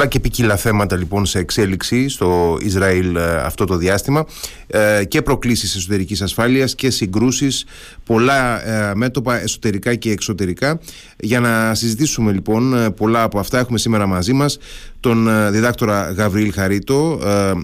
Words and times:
πολλά 0.00 0.12
και 0.12 0.20
ποικίλα 0.20 0.56
θέματα 0.56 0.96
λοιπόν 0.96 1.26
σε 1.26 1.38
εξέλιξη 1.38 2.08
στο 2.08 2.58
Ισραήλ 2.60 3.16
αυτό 3.18 3.64
το 3.64 3.76
διάστημα 3.76 4.26
και 5.08 5.22
προκλήσεις 5.22 5.76
εσωτερικής 5.76 6.22
ασφάλειας 6.22 6.74
και 6.74 6.90
συγκρούσεις, 6.90 7.64
πολλά 8.04 8.62
μέτωπα 8.94 9.40
εσωτερικά 9.40 9.94
και 9.94 10.10
εξωτερικά. 10.10 10.80
Για 11.18 11.40
να 11.40 11.74
συζητήσουμε 11.74 12.32
λοιπόν 12.32 12.94
πολλά 12.96 13.22
από 13.22 13.38
αυτά 13.38 13.58
έχουμε 13.58 13.78
σήμερα 13.78 14.06
μαζί 14.06 14.32
μας 14.32 14.58
τον 15.00 15.28
διδάκτορα 15.50 16.10
Γαβρίλ 16.10 16.52
Χαρίτο, 16.52 17.20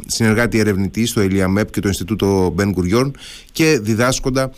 συνεργάτη 0.06 0.58
ερευνητή 0.58 1.06
στο 1.06 1.20
ΕΛΙΑΜΕΠ 1.20 1.70
και 1.70 1.80
το 1.80 1.88
Ινστιτούτο 1.88 2.50
Μπεν 2.54 2.72
Κουριόν 2.72 3.16
και 3.52 3.78
διδάσκοντα 3.82 4.50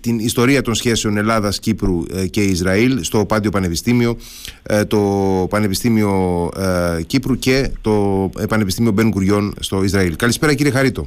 την 0.00 0.18
ιστορία 0.18 0.62
των 0.62 0.74
σχέσεων 0.74 1.16
Ελλάδας-Κύπρου 1.16 2.02
ε, 2.14 2.26
και 2.26 2.42
Ισραήλ 2.42 3.02
στο 3.02 3.24
Πάντιο 3.24 3.50
Πανεπιστήμιο, 3.50 4.16
ε, 4.62 4.84
το 4.84 4.98
Πανεπιστήμιο 5.50 6.50
ε, 6.56 7.02
Κύπρου 7.02 7.38
και 7.38 7.70
το 7.80 8.30
Πανεπιστήμιο 8.48 8.90
Μπεν 8.90 9.10
Κουριόν 9.10 9.54
στο 9.60 9.82
Ισραήλ. 9.82 10.16
Καλησπέρα 10.16 10.54
κύριε 10.54 10.72
Χαρίτο. 10.72 11.06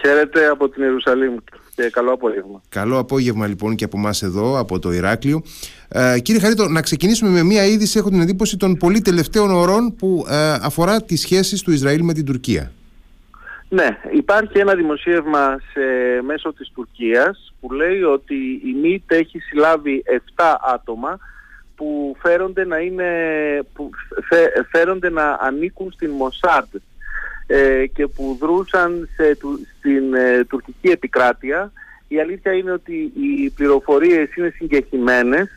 Χαίρετε 0.00 0.46
από 0.46 0.68
την 0.68 0.82
Ιερουσαλήμ 0.82 1.34
και 1.74 1.90
καλό 1.92 2.12
απόγευμα. 2.12 2.62
Καλό 2.68 2.98
απόγευμα 2.98 3.46
λοιπόν 3.46 3.74
και 3.74 3.84
από 3.84 3.98
εμάς 3.98 4.22
εδώ, 4.22 4.58
από 4.58 4.78
το 4.78 4.92
Ηράκλειο. 4.92 5.42
Ε, 5.88 6.18
κύριε 6.18 6.40
Χαρίτο, 6.40 6.68
να 6.68 6.82
ξεκινήσουμε 6.82 7.30
με 7.30 7.42
μία 7.42 7.64
είδηση, 7.64 7.98
έχω 7.98 8.08
την 8.08 8.20
εντύπωση 8.20 8.56
των 8.56 8.76
πολύ 8.76 9.00
τελευταίων 9.00 9.50
ωρών 9.50 9.96
που 9.96 10.26
αφορά 10.62 11.02
τις 11.02 11.20
σχέσεις 11.20 11.62
του 11.62 11.72
Ισραήλ 11.72 12.04
με 12.04 12.12
την 12.12 12.24
Τουρκία. 12.24 12.72
Ναι, 13.72 13.98
υπάρχει 14.10 14.58
ένα 14.58 14.74
δημοσίευμα 14.74 15.60
σε, 15.72 15.80
μέσω 16.22 16.52
της 16.52 16.70
Τουρκίας 16.74 17.54
που 17.60 17.72
λέει 17.72 18.02
ότι 18.02 18.34
η 18.64 18.72
ΜΙΤ 18.82 19.12
έχει 19.12 19.38
συλλάβει 19.38 20.02
7 20.36 20.44
άτομα 20.74 21.18
που 21.76 22.16
φέρονται 22.22 22.64
να, 22.64 22.78
είναι, 22.78 23.10
που 23.74 23.90
φέρονται 24.70 25.10
να 25.10 25.38
ανήκουν 25.40 25.92
στην 25.92 26.10
Μοσάντ 26.10 26.66
ε, 27.46 27.86
και 27.86 28.06
που 28.06 28.36
δρούσαν 28.40 29.08
σε, 29.16 29.36
στην 29.78 30.14
ε, 30.14 30.44
τουρκική 30.44 30.88
επικράτεια. 30.88 31.72
Η 32.08 32.20
αλήθεια 32.20 32.52
είναι 32.52 32.72
ότι 32.72 33.12
οι 33.14 33.50
πληροφορίες 33.50 34.34
είναι 34.34 34.52
συγκεκριμένες 34.56 35.48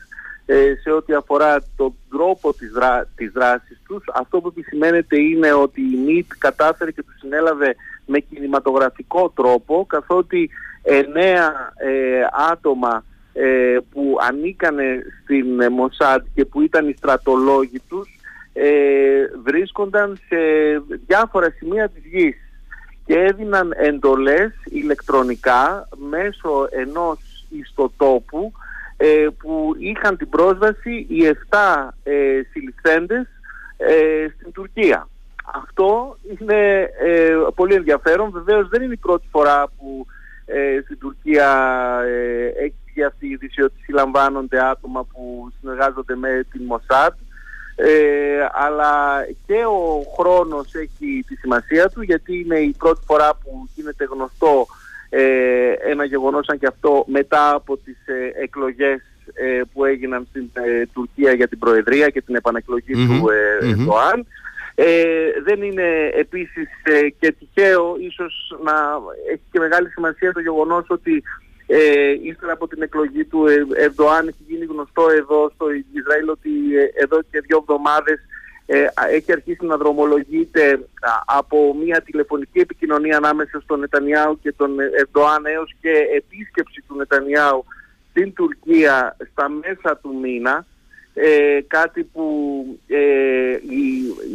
ε, 0.46 0.74
σε 0.82 0.90
ό,τι 0.90 1.14
αφορά 1.14 1.62
τον 1.76 1.94
τρόπο 2.10 2.54
της, 2.54 2.70
δρά, 2.70 3.08
της 3.16 3.32
δράσης 3.32 3.80
τους. 3.86 4.04
Αυτό 4.14 4.40
που 4.40 4.48
επισημαίνεται 4.48 5.20
είναι 5.20 5.52
ότι 5.52 5.80
η 5.80 5.96
ΜΙΤ 6.06 6.26
κατάφερε 6.38 6.90
και 6.90 7.02
τους 7.02 7.18
συνέλαβε 7.18 7.76
με 8.06 8.18
κινηματογραφικό 8.18 9.32
τρόπο 9.34 9.86
καθότι 9.88 10.50
εννέα 10.82 11.72
ε, 11.76 12.20
άτομα 12.50 13.04
ε, 13.32 13.76
που 13.90 14.16
ανήκανε 14.20 15.02
στην 15.22 15.72
Μοσάντ 15.72 16.22
και 16.34 16.44
που 16.44 16.60
ήταν 16.60 16.88
οι 16.88 16.94
στρατολόγοι 16.96 17.80
τους 17.88 18.18
ε, 18.52 18.70
βρίσκονταν 19.42 20.18
σε 20.28 20.36
διάφορα 21.06 21.50
σημεία 21.50 21.88
της 21.88 22.04
γης 22.04 22.36
και 23.06 23.18
έδιναν 23.18 23.72
εντολές 23.76 24.52
ηλεκτρονικά 24.64 25.88
μέσω 25.96 26.68
ενός 26.70 27.18
ιστοτόπου 27.50 28.52
ε, 28.96 29.26
που 29.38 29.74
είχαν 29.78 30.16
την 30.16 30.28
πρόσβαση 30.28 31.06
οι 31.08 31.22
7 31.50 31.88
ε, 32.02 32.40
συλληφθέντες 32.50 33.26
ε, 33.76 34.26
στην 34.34 34.52
Τουρκία. 34.52 35.08
Αυτό 35.54 36.18
είναι 36.28 36.90
ε, 37.04 37.36
πολύ 37.54 37.74
ενδιαφέρον. 37.74 38.30
Βεβαίως 38.30 38.68
δεν 38.68 38.82
είναι 38.82 38.92
η 38.92 38.96
πρώτη 38.96 39.26
φορά 39.30 39.66
που 39.78 40.06
ε, 40.46 40.80
στην 40.84 40.98
Τουρκία 40.98 41.50
ε, 42.06 42.46
έχει 42.46 43.02
αυτή 43.06 43.26
η 43.26 43.30
είδηση 43.30 43.62
ότι 43.62 43.74
συλλαμβάνονται 43.82 44.64
άτομα 44.64 45.04
που 45.04 45.52
συνεργάζονται 45.60 46.16
με 46.16 46.46
την 46.50 46.64
Μοσάτ. 46.64 47.14
Ε, 47.78 48.46
αλλά 48.52 49.24
και 49.46 49.64
ο 49.64 50.02
χρόνος 50.18 50.74
έχει 50.74 51.24
τη 51.26 51.34
σημασία 51.34 51.88
του 51.88 52.02
γιατί 52.02 52.38
είναι 52.38 52.58
η 52.58 52.74
πρώτη 52.78 53.00
φορά 53.06 53.34
που 53.34 53.68
γίνεται 53.74 54.04
γνωστό 54.04 54.66
ε, 55.08 55.90
ένα 55.90 56.04
γεγονός 56.04 56.44
σαν 56.44 56.58
και 56.58 56.66
αυτό 56.66 57.04
μετά 57.06 57.54
από 57.54 57.76
τις 57.76 57.96
ε, 58.06 58.42
εκλογές 58.42 59.00
ε, 59.34 59.60
που 59.72 59.84
έγιναν 59.84 60.26
στην 60.30 60.50
Τουρκία 60.92 61.32
για 61.32 61.48
την 61.48 61.58
Προεδρία 61.58 62.08
και 62.08 62.22
την 62.22 62.34
επανεκλογή 62.34 62.92
του 62.92 63.26
Ερντοάν. 63.60 64.26
Δεν 65.44 65.62
είναι 65.62 66.10
επίσης 66.14 66.68
και 67.18 67.32
τυχαίο 67.32 67.96
ίσως 67.98 68.56
να 68.64 68.72
έχει 69.30 69.42
και 69.52 69.58
μεγάλη 69.58 69.88
σημασία 69.88 70.32
το 70.32 70.40
γεγονός 70.40 70.84
ότι 70.88 71.22
ε, 71.66 72.10
ύστερα 72.22 72.52
από 72.52 72.68
την 72.68 72.82
εκλογή 72.82 73.24
του 73.24 73.44
Ερντοάν 73.76 74.28
έχει 74.28 74.44
γίνει 74.48 74.64
γνωστό 74.64 75.06
εδώ 75.10 75.50
στο 75.54 75.66
Ισραήλ 75.92 76.28
ότι 76.28 76.50
εδώ 76.94 77.22
και 77.30 77.40
δύο 77.40 77.58
εβδομάδες 77.60 78.18
ε, 78.66 78.86
έχει 79.10 79.32
αρχίσει 79.32 79.66
να 79.66 79.76
δρομολογείται 79.76 80.88
από 81.26 81.76
μια 81.84 82.00
τηλεφωνική 82.00 82.58
επικοινωνία 82.58 83.16
ανάμεσα 83.16 83.60
στον 83.60 83.80
Νετανιάου 83.80 84.38
και 84.42 84.52
τον 84.52 84.76
Ερντοάν 84.80 85.46
έως 85.46 85.74
και 85.80 85.92
επίσκεψη 86.16 86.82
του 86.88 86.96
Νετανιάου 86.96 87.64
στην 88.10 88.32
Τουρκία 88.32 89.16
στα 89.32 89.48
μέσα 89.48 89.96
του 89.96 90.18
μήνα 90.22 90.66
ε, 91.18 91.60
κάτι 91.66 92.04
που 92.04 92.24
ε, 92.86 93.52
η, 93.52 93.84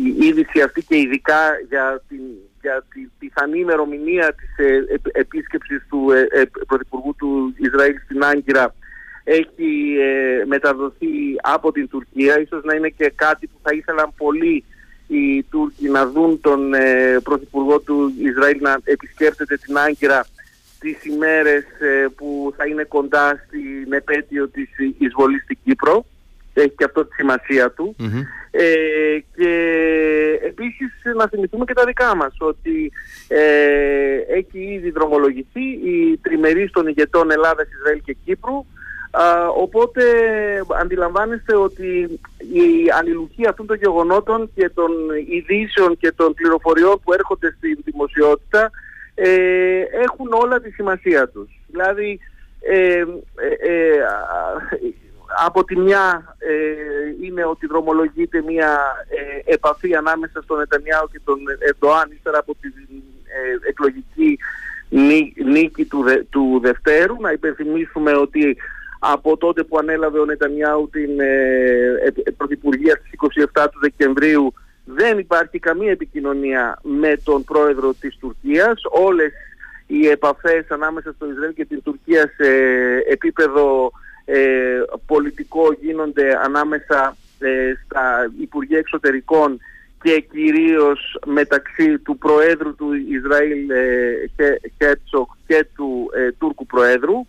η 0.04 0.26
είδηση 0.26 0.62
αυτή 0.62 0.82
και 0.84 0.98
ειδικά 0.98 1.40
για 1.70 2.04
την, 2.08 2.22
για 2.62 2.86
την 2.94 3.12
πιθανή 3.20 3.60
ημερομηνία 3.60 4.34
της 4.34 4.66
ε, 4.66 5.00
επίσκεψης 5.12 5.86
του 5.90 6.12
ε, 6.12 6.42
Πρωθυπουργού 6.68 7.16
του 7.18 7.54
Ισραήλ 7.58 7.96
στην 8.06 8.24
Άγκυρα 8.24 8.76
έχει 9.24 9.98
ε, 10.00 10.46
μεταδοθεί 10.46 11.08
από 11.42 11.72
την 11.72 11.88
Τουρκία. 11.88 12.40
Ίσως 12.40 12.64
να 12.64 12.74
είναι 12.74 12.90
και 12.90 13.14
κάτι 13.16 13.48
που 13.48 13.60
θα 13.64 13.74
ήθελαν 13.74 14.14
πολύ 14.18 14.64
οι 15.08 15.44
Τούρκοι 15.44 15.90
να 15.90 16.08
δουν 16.08 16.42
τον 16.42 16.74
ε, 16.74 17.18
Πρωθυπουργό 17.24 17.80
του 17.80 18.14
Ισραήλ 18.22 18.58
να 18.62 18.80
επισκέπτεται 18.84 19.58
την 19.58 19.78
Άγκυρα 19.78 20.26
τις 20.80 21.06
ημέρες 21.06 21.64
ε, 21.80 22.08
που 22.16 22.54
θα 22.58 22.66
είναι 22.68 22.84
κοντά 22.84 23.44
στην 23.48 23.94
επέτειο 23.94 24.48
της 24.48 24.70
εισβολής 24.98 25.42
στην 25.42 25.58
Κύπρο. 25.64 26.06
Έχει 26.54 26.74
και 26.78 26.84
αυτό 26.84 27.06
τη 27.06 27.14
σημασία 27.14 27.72
του. 27.72 27.96
Ε, 28.52 28.66
και 29.36 29.52
επίσης 30.44 30.92
να 31.16 31.28
θυμηθούμε 31.28 31.66
και 31.66 31.74
τα 31.74 31.86
δικά 31.86 32.16
μας 32.16 32.34
ότι 32.40 32.92
έχει 34.28 34.60
ήδη 34.60 34.90
δρομολογηθεί 34.90 35.64
η 35.84 36.20
τριμερή 36.22 36.70
των 36.70 36.88
ηγετών 36.88 37.32
Ελλάδας, 37.32 37.68
Ισραήλ 37.72 38.02
και 38.02 38.18
Κύπρου 38.26 38.66
οπότε 39.56 40.04
αντιλαμβάνεστε 40.82 41.56
ότι 41.56 42.20
η 42.40 42.92
αλληλουχία 43.00 43.50
αυτών 43.50 43.66
των 43.66 43.78
γεγονότων 43.78 44.52
και 44.56 44.70
των 44.70 44.92
ειδήσεων 45.30 45.98
και 45.98 46.12
των 46.12 46.34
πληροφοριών 46.34 47.00
που 47.04 47.14
έρχονται 47.14 47.56
στην 47.58 47.78
δημοσιότητα 47.84 48.72
ε, 49.16 49.82
έχουν 50.04 50.34
όλα 50.34 50.62
τη 50.62 50.70
σημασία 50.70 51.28
τους. 51.28 51.50
Δηλαδή 51.68 52.20
ε, 52.60 52.76
ε, 52.76 53.04
ε 53.70 54.04
από 55.46 55.64
τη 55.64 55.80
μια 55.80 56.36
είναι 57.22 57.46
ότι 57.46 57.68
δρομολογείται 57.68 58.42
μια 58.42 58.80
επαφή 59.46 59.96
ανάμεσα 59.96 60.42
στον 60.42 60.58
Νετανιάου 60.58 61.08
και 61.12 61.20
τον 61.24 61.40
Ερντοάν 61.60 62.12
ύστερα 62.12 62.38
από 62.38 62.56
την 62.62 62.74
εκλογική 63.68 64.38
νίκη 65.44 65.86
του, 65.86 66.04
του 66.30 66.60
Δευτέρου. 66.64 67.16
Να 67.20 67.32
υπενθυμίσουμε 67.32 68.12
ότι 68.12 68.58
από 69.04 69.38
τότε 69.38 69.64
που 69.64 69.78
ανέλαβε 69.78 70.20
ο 70.20 70.26
Νετανιάου 70.26 70.90
την 70.92 71.20
ε, 71.20 72.32
Πρωθυπουργία 72.38 73.00
στις 73.00 73.46
27 73.54 73.66
του 73.72 73.80
Δεκεμβρίου 73.80 74.54
δεν 74.86 75.18
υπάρχει 75.18 75.60
καμία 75.60 75.92
επικοινωνία 75.92 76.80
με 76.82 77.18
τον 77.24 77.44
πρόεδρο 77.44 77.94
της 77.94 78.18
Τουρκίας. 78.20 78.82
Όλες 78.92 79.32
οι 79.88 80.08
επαφές 80.08 80.66
ανάμεσα 80.70 81.12
στο 81.12 81.30
Ισραήλ 81.32 81.54
και 81.54 81.66
την 81.66 81.84
Τουρκία 81.84 82.34
σε 82.36 82.48
επίπεδο 83.10 83.86
ε, 83.86 83.90
πολιτικό 85.06 85.74
γίνονται 85.82 86.40
ανάμεσα 86.44 87.18
ε, 87.40 87.74
στα 87.86 88.32
Υπουργεία 88.42 88.78
Εξωτερικών 88.78 89.60
και 90.04 90.26
κυρίως 90.32 91.18
μεταξύ 91.26 91.98
του 91.98 92.18
Προέδρου 92.18 92.76
του 92.76 92.94
Ισραήλ 92.94 93.70
ε, 93.70 94.56
και 95.48 95.66
του 95.76 96.12
ε, 96.16 96.32
Τούρκου 96.32 96.66
Προέδρου. 96.66 97.26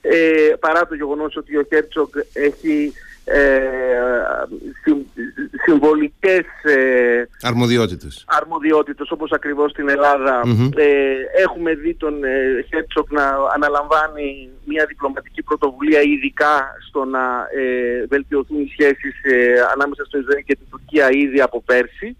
Ε, 0.00 0.52
παρά 0.60 0.86
το 0.86 0.94
γεγονός 0.94 1.36
ότι 1.36 1.56
ο 1.56 1.64
Χέρτσογκ 1.68 2.08
έχει 2.32 2.92
ε, 3.32 3.70
συμβολικές 5.64 6.46
ε, 6.62 7.24
αρμοδιότητες. 7.42 8.24
αρμοδιότητες 8.26 9.10
όπως 9.10 9.30
ακριβώς 9.30 9.70
στην 9.70 9.88
ελλαδα 9.88 10.42
ε, 10.76 11.42
έχουμε 11.42 11.74
δει 11.74 11.94
τον 11.94 12.24
ε, 12.24 12.64
Χέρτσογκ 12.68 13.06
να 13.10 13.36
αναλαμβάνει 13.54 14.48
μια 14.64 14.84
διπλωματική 14.88 15.42
πρωτοβουλία 15.42 16.00
ειδικά 16.00 16.76
στο 16.88 17.04
να 17.04 17.46
ε, 17.60 18.06
βελτιωθούν 18.08 18.60
οι 18.60 18.68
σχέσεις 18.70 19.14
ανάμεσα 19.72 20.04
στο 20.04 20.18
Ισραήλ 20.18 20.44
και 20.44 20.56
την 20.56 20.66
Τουρκία 20.70 21.08
ήδη 21.10 21.40
από 21.40 21.62
πέρσι. 21.62 22.16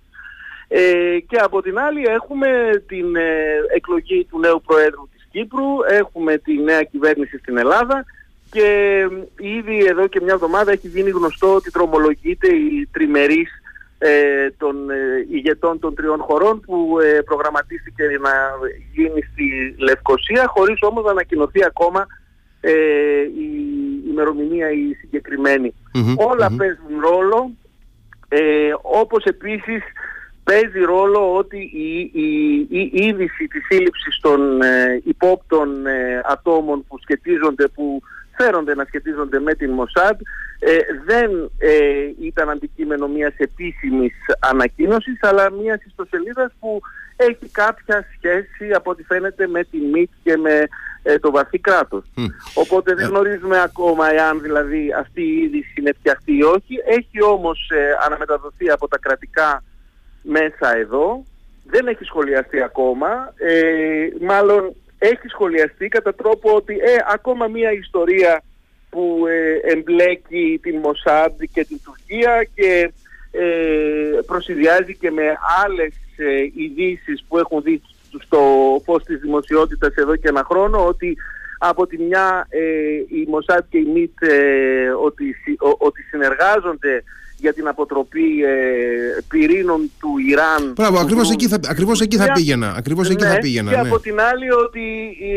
Και 1.26 1.36
από 1.36 1.62
την 1.62 1.78
άλλη 1.78 2.02
έχουμε 2.06 2.48
την 2.86 3.06
εκλογή 3.74 4.26
του 4.30 4.38
νέου 4.38 4.62
Προέδρου 4.66 5.08
Κύπρου, 5.30 5.66
έχουμε 5.88 6.38
τη 6.38 6.58
νέα 6.58 6.82
κυβέρνηση 6.82 7.38
στην 7.38 7.56
Ελλάδα 7.58 8.04
και 8.50 8.98
ήδη 9.38 9.84
εδώ 9.84 10.06
και 10.06 10.20
μια 10.20 10.32
εβδομάδα 10.32 10.72
έχει 10.72 10.88
γίνει 10.88 11.10
γνωστό 11.10 11.54
ότι 11.54 11.70
τρομολογείται 11.70 12.48
η 12.48 12.88
τριμερής 12.92 13.50
ε, 13.98 14.50
των 14.58 14.90
ε, 14.90 14.94
ηγετών 15.30 15.78
των 15.78 15.94
τριών 15.94 16.20
χωρών 16.20 16.60
που 16.60 16.98
ε, 17.02 17.20
προγραμματίστηκε 17.20 18.04
να 18.20 18.30
γίνει 18.92 19.22
στη 19.32 19.74
Λευκοσία 19.78 20.46
χωρίς 20.46 20.78
όμως 20.80 21.04
να 21.04 21.10
ανακοινωθεί 21.10 21.64
ακόμα 21.64 22.06
ε, 22.60 22.72
η 23.20 23.50
ημερομηνία 24.10 24.70
η 24.70 24.94
συγκεκριμενη 25.00 25.74
Όλα 26.16 26.50
παίζουν 26.56 27.00
ρόλο 27.00 27.50
ε, 28.28 28.72
όπως 28.82 29.24
επίσης 29.24 29.82
παίζει 30.44 30.80
ρόλο 30.80 31.34
ότι 31.34 31.58
η, 31.58 32.10
η, 32.12 32.56
η 32.70 32.90
είδηση 32.92 33.46
της 33.46 33.64
σύλληψης 33.68 34.20
των 34.20 34.62
ε, 34.62 35.02
υπόπτων 35.04 35.86
ε, 35.86 36.20
ατόμων 36.24 36.84
που 36.88 36.98
σχετίζονται, 36.98 37.68
που 37.68 38.02
φέρονται 38.42 38.74
να 38.74 38.84
σχετίζονται 38.84 39.40
με 39.40 39.54
την 39.54 39.70
Μοσάντ. 39.70 40.20
Ε, 40.58 40.76
δεν 41.04 41.50
ήταν 42.20 42.50
αντικείμενο 42.50 43.06
μιας 43.08 43.34
επίσημης 43.36 44.14
ανακοίνωσης 44.40 45.18
αλλά 45.22 45.50
μιας 45.50 45.82
ιστοσελίδας 45.84 46.52
που 46.60 46.80
έχει 47.16 47.48
κάποια 47.52 48.06
σχέση 48.16 48.72
από 48.74 48.90
ό,τι 48.90 49.02
φαίνεται 49.02 49.46
με 49.46 49.64
την 49.64 49.84
ΜΙΤ 49.92 50.10
και 50.22 50.36
με 50.36 50.68
το 51.20 51.30
βαθύ 51.30 51.58
κράτος. 51.58 52.04
Οπότε 52.54 52.94
δεν 52.94 53.08
γνωρίζουμε 53.08 53.60
ακόμα 53.60 54.12
εάν 54.12 54.40
δηλαδή 54.40 54.92
αυτή 54.98 55.22
η 55.22 55.42
είδηση 55.42 55.74
είναι 55.78 55.92
φτιαχτή 55.98 56.36
ή 56.36 56.42
όχι. 56.42 56.74
Έχει 56.86 57.22
όμως 57.22 57.70
αναμεταδοθεί 58.06 58.70
από 58.70 58.88
τα 58.88 58.98
κρατικά 58.98 59.62
μέσα 60.22 60.76
εδώ, 60.76 61.24
δεν 61.64 61.86
έχει 61.86 62.04
σχολιαστεί 62.04 62.62
ακόμα, 62.62 63.32
ε, 63.36 64.08
μάλλον 64.20 64.74
έχει 65.02 65.28
σχολιαστεί 65.28 65.88
κατά 65.88 66.14
τρόπο 66.14 66.54
ότι 66.54 66.74
ε, 66.74 66.96
ακόμα 67.12 67.46
μία 67.46 67.72
ιστορία 67.72 68.42
που 68.90 69.24
ε, 69.28 69.72
εμπλέκει 69.72 70.58
την 70.62 70.76
Μοσάντ 70.78 71.42
και 71.52 71.64
την 71.64 71.80
Τουρκία 71.84 72.48
και 72.54 72.92
ε, 73.30 74.18
προσυδειάζει 74.26 74.96
και 74.96 75.10
με 75.10 75.22
άλλες 75.64 75.94
ε, 76.16 76.42
ειδήσεις 76.54 77.24
που 77.28 77.38
έχουν 77.38 77.62
δει 77.62 77.82
στο 78.24 78.40
φως 78.84 79.02
της 79.02 79.20
δημοσιότητας 79.20 79.94
εδώ 79.94 80.16
και 80.16 80.28
ένα 80.28 80.44
χρόνο 80.44 80.86
ότι 80.86 81.16
από 81.58 81.86
τη 81.86 81.98
μια 81.98 82.46
ε, 82.48 82.60
η 83.20 83.26
Μοσάντ 83.28 83.64
και 83.68 83.78
η 83.78 83.84
ΜΙΤ 83.94 84.18
ότι, 85.04 85.36
ότι 85.78 86.02
συνεργάζονται 86.02 87.02
για 87.40 87.52
την 87.52 87.68
αποτροπή 87.68 88.44
ε, 88.44 89.22
πυρήνων 89.28 89.90
του 90.00 90.18
Ιράν. 90.28 90.72
Μπράβο, 90.76 90.98
ακριβώς, 90.98 91.30
εκεί 91.30 91.48
θα, 91.48 91.60
ακριβώς 91.68 92.00
εκεί 92.00 92.16
θα 92.16 92.32
πήγαινα. 92.32 92.74
Ακριβώς 92.76 93.10
εκεί 93.10 93.24
θα 93.24 93.32
ναι, 93.32 93.38
πήγαινα 93.38 93.70
και 93.70 93.76
ναι. 93.76 93.88
από 93.88 94.00
την 94.00 94.20
άλλη 94.20 94.52
ότι 94.52 94.80
η, 95.18 95.34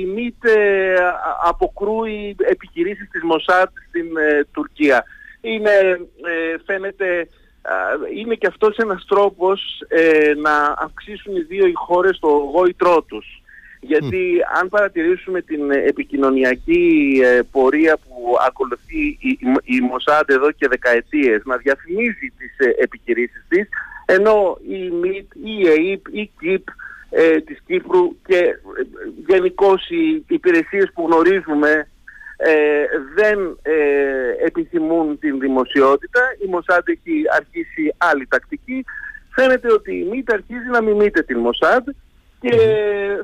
η 0.00 0.04
ΜΙΤ 0.14 0.44
ε, 0.44 0.94
αποκρούει 1.44 2.36
επιχειρήσεις 2.38 3.08
της 3.10 3.22
Μοσάτ 3.22 3.70
στην 3.88 4.16
ε, 4.16 4.46
Τουρκία. 4.52 5.04
Είναι, 5.40 5.70
ε, 6.24 6.56
φαίνεται, 6.66 7.28
είναι 8.16 8.34
και 8.34 8.46
αυτός 8.46 8.76
ένας 8.76 9.04
τρόπος 9.08 9.82
να 10.42 10.74
αυξήσουν 10.78 11.36
οι 11.36 11.40
δύο 11.40 11.66
οι 11.66 11.72
χώρες 11.74 12.18
το 12.18 12.28
γόητρό 12.28 13.02
τους. 13.02 13.39
Γιατί 13.80 14.36
αν 14.60 14.68
παρατηρήσουμε 14.68 15.40
την 15.42 15.70
επικοινωνιακή 15.70 17.20
ε, 17.24 17.40
πορεία 17.50 17.96
που 17.96 18.36
ακολουθεί 18.46 19.18
η, 19.20 19.38
η 19.64 19.80
Μοσάντ 19.80 20.30
εδώ 20.30 20.50
και 20.52 20.68
δεκαετίες 20.68 21.42
να 21.44 21.56
διαφημίζει 21.56 22.32
τις 22.38 22.58
ε, 22.58 22.74
επιχειρήσεις 22.78 23.44
της, 23.48 23.68
ενώ 24.06 24.58
η 24.68 24.90
ΜΙΤ, 24.90 25.32
η 25.44 25.68
ΕΕΠ, 25.68 26.06
η 26.10 26.30
ΚΙΠ 26.38 26.68
ε, 27.10 27.40
της 27.40 27.58
Κύπρου 27.66 28.16
και 28.26 28.36
ε, 28.36 28.54
γενικώ 29.26 29.74
οι 29.88 30.24
υπηρεσίες 30.28 30.90
που 30.94 31.06
γνωρίζουμε 31.06 31.88
δεν 33.14 33.58
επιθυμούν 34.44 35.18
την 35.18 35.38
δημοσιότητα. 35.38 36.20
Η 36.44 36.48
Μοσάντ 36.48 36.88
έχει 36.88 37.22
αρχίσει 37.36 37.94
άλλη 37.96 38.26
τακτική. 38.26 38.84
Φαίνεται 39.34 39.72
ότι 39.72 39.94
η 39.94 40.06
ΜΙΤ 40.10 40.32
αρχίζει 40.32 40.68
να 40.70 40.82
μιμείται 40.82 41.22
την 41.22 41.38
Μοσάντ 41.38 41.88
και 42.40 42.56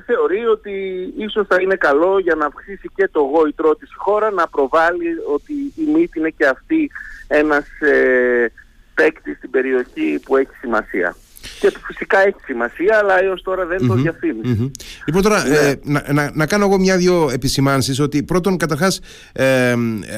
θεωρεί 0.07 0.47
ότι 0.47 0.73
ίσως 1.17 1.47
θα 1.47 1.57
είναι 1.61 1.75
καλό 1.75 2.19
για 2.19 2.35
να 2.35 2.47
αυξήσει 2.47 2.91
και 2.95 3.09
το 3.09 3.21
γόητρό 3.21 3.77
της 3.77 3.91
χώρα 3.97 4.31
να 4.31 4.49
προβάλλει 4.49 5.09
ότι 5.35 5.53
η 5.53 5.91
ΜΥΤ 5.93 6.15
είναι 6.15 6.31
και 6.31 6.47
αυτή 6.47 6.91
ένας 7.27 7.81
ε, 7.81 8.53
παίκτης 8.95 9.37
στην 9.37 9.51
περιοχή 9.51 10.21
που 10.25 10.37
έχει 10.37 10.55
σημασία. 10.61 11.17
Και 11.61 11.73
φυσικά 11.87 12.19
έχει 12.19 12.37
σημασία, 12.45 12.99
αλλά 12.99 13.23
έως 13.23 13.43
τώρα 13.43 13.67
δεν 13.67 13.87
το 13.87 13.95
διαφημιζε 13.95 14.71
Λοιπόν, 15.07 15.23
τώρα 15.23 15.49
ναι. 15.49 15.57
ε, 15.57 15.75
να, 15.83 16.05
να, 16.13 16.31
να, 16.35 16.47
κάνω 16.47 16.65
εγώ 16.65 16.79
μια-δυο 16.79 17.31
επισημάνσεις. 17.33 18.01
Ότι 18.01 18.23
πρώτον, 18.23 18.57
καταρχάς, 18.57 19.01
ε, 19.33 19.75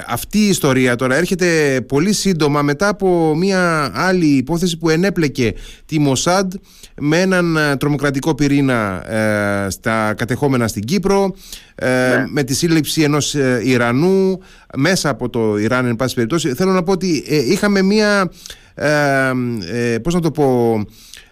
αυτή 0.07 0.39
η 0.39 0.49
ιστορία 0.49 0.97
τώρα 0.97 1.17
έρχεται 1.17 1.81
πολύ 1.89 2.13
σύντομα 2.13 2.63
μετά 2.63 2.89
από 2.89 3.35
μια 3.37 3.91
άλλη 3.95 4.27
υπόθεση 4.27 4.79
που 4.79 4.89
ενέπλεκε 4.89 5.55
τη 5.87 5.99
Μοσάντ 5.99 6.53
με 7.01 7.21
έναν 7.21 7.57
ε, 7.57 7.77
τρομοκρατικό 7.77 8.35
πυρήνα 8.35 9.11
ε, 9.13 9.71
στα 9.71 10.15
κατεχόμενα 10.15 10.69
στην 10.69 10.83
Κύπρο. 10.83 11.35
Ε, 11.75 11.89
ναι. 11.89 12.27
με 12.29 12.43
τη 12.43 12.55
σύλληψη 12.55 13.03
ενός 13.03 13.35
Ιρανού 13.63 14.41
μέσα 14.77 15.09
από 15.09 15.29
το 15.29 15.57
Ιράν 15.59 15.87
εν 15.87 15.97
πάση 15.97 16.15
περιπτώσει 16.15 16.55
θέλω 16.55 16.73
να 16.73 16.83
πω 16.83 16.93
ότι 16.93 17.25
είχαμε 17.27 17.83
μία 17.83 18.31
ε, 18.75 19.99
πώς 20.03 20.15
να 20.15 20.21
το 20.21 20.31
πω 20.31 20.79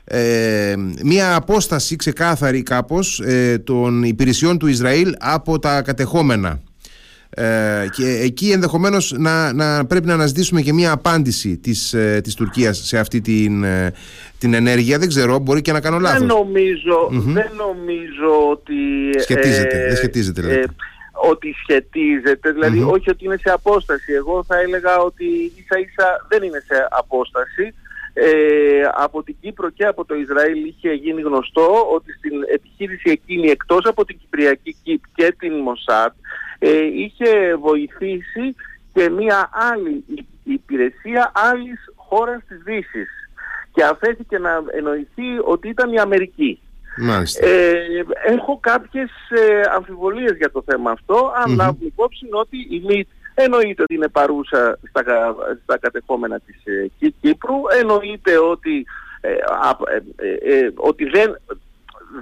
ε, 0.09 0.75
μια 1.03 1.35
απόσταση 1.37 1.97
ξεκάθαρη 1.97 2.63
κάπως 2.63 3.21
ε, 3.21 3.59
των 3.59 4.03
υπηρεσιών 4.03 4.59
του 4.59 4.67
Ισραήλ 4.67 5.15
από 5.19 5.59
τα 5.59 5.83
κατεχόμενα. 5.83 6.61
Ε, 7.31 7.87
και 7.93 8.21
εκεί 8.23 8.51
ενδεχομένως 8.51 9.15
να, 9.17 9.53
να 9.53 9.87
πρέπει 9.87 10.07
να 10.07 10.15
αναζητήσουμε 10.15 10.61
και 10.61 10.73
μια 10.73 10.93
απάντηση 10.93 11.57
της, 11.57 11.93
ε, 11.95 12.21
της 12.23 12.35
Τουρκίας 12.35 12.79
σε 12.79 12.99
αυτή 12.99 13.21
την, 13.21 13.65
ε, 13.65 13.93
την 14.39 14.55
ενέργεια. 14.55 14.99
Δεν 14.99 15.09
ξέρω, 15.09 15.39
μπορεί 15.39 15.61
και 15.61 15.73
να 15.73 15.81
κάνω 15.81 15.99
λάθος. 15.99 16.19
Δεν 16.19 16.29
νομίζω, 16.29 17.09
δεν 17.11 17.51
νομίζω 17.57 18.51
ότι 18.51 18.75
σχετίζεται, 19.21 19.87
δεν 19.87 19.97
σχετίζεται 19.97 20.41
δηλαδή. 20.41 20.67
ότι 21.31 21.55
σχετίζεται, 21.63 22.53
δηλαδή 22.53 22.83
όχι 22.83 23.11
ότι 23.11 23.25
είναι 23.25 23.37
σε 23.37 23.51
απόσταση. 23.51 24.13
Εγώ 24.13 24.45
θα 24.45 24.61
έλεγα 24.61 24.99
ότι 24.99 25.25
ίσα 25.57 25.79
ίσα 25.79 26.27
δεν 26.29 26.43
είναι 26.43 26.63
σε 26.67 26.87
απόσταση 26.91 27.75
ε, 28.19 28.83
από 28.95 29.23
την 29.23 29.37
Κύπρο 29.41 29.71
και 29.71 29.85
από 29.85 30.05
το 30.05 30.15
Ισραήλ 30.15 30.65
είχε 30.65 30.93
γίνει 30.93 31.21
γνωστό 31.21 31.89
ότι 31.95 32.13
στην 32.13 32.33
επιχείρηση 32.53 33.11
εκείνη 33.11 33.49
εκτός 33.49 33.85
από 33.85 34.05
την 34.05 34.19
Κυπριακή 34.19 34.77
ΚΙΠ 34.83 35.03
και 35.15 35.35
την 35.39 35.53
Μοσάτ 35.59 36.13
ε, 36.59 36.85
είχε 36.85 37.55
βοηθήσει 37.55 38.55
και 38.93 39.11
μία 39.11 39.51
άλλη 39.53 40.05
υπηρεσία 40.45 41.33
άλλης 41.35 41.81
χώρας 41.97 42.43
της 42.49 42.63
Δύσης. 42.65 43.09
Και 43.73 43.85
αφέθηκε 43.85 44.39
να 44.39 44.63
εννοηθεί 44.77 45.39
ότι 45.45 45.69
ήταν 45.69 45.93
η 45.93 45.99
Αμερική. 45.99 46.61
Ε, 47.41 47.75
έχω 48.27 48.59
κάποιες 48.61 49.11
ε, 49.31 49.61
αμφιβολίες 49.75 50.37
για 50.37 50.51
το 50.51 50.63
θέμα 50.67 50.91
αυτό 50.91 51.33
αν 51.45 51.53
mm 51.53 51.57
λάβουμε 51.57 51.87
υπόψη 51.87 52.27
ότι 52.31 52.57
η 52.71 52.83
ΜΙΤ 52.87 53.09
Εννοείται 53.39 53.83
ότι 53.83 53.95
είναι 53.95 54.09
παρούσα 54.09 54.79
στα, 54.89 55.03
στα 55.63 55.79
κατεχόμενα 55.79 56.41
της 56.41 56.57
ε, 56.65 57.11
Κύπρου. 57.21 57.55
Εννοείται 57.81 58.39
ότι, 58.39 58.87
ε, 59.21 59.31
ε, 59.31 60.57
ε, 60.57 60.71
ότι 60.75 61.05
δεν, 61.05 61.41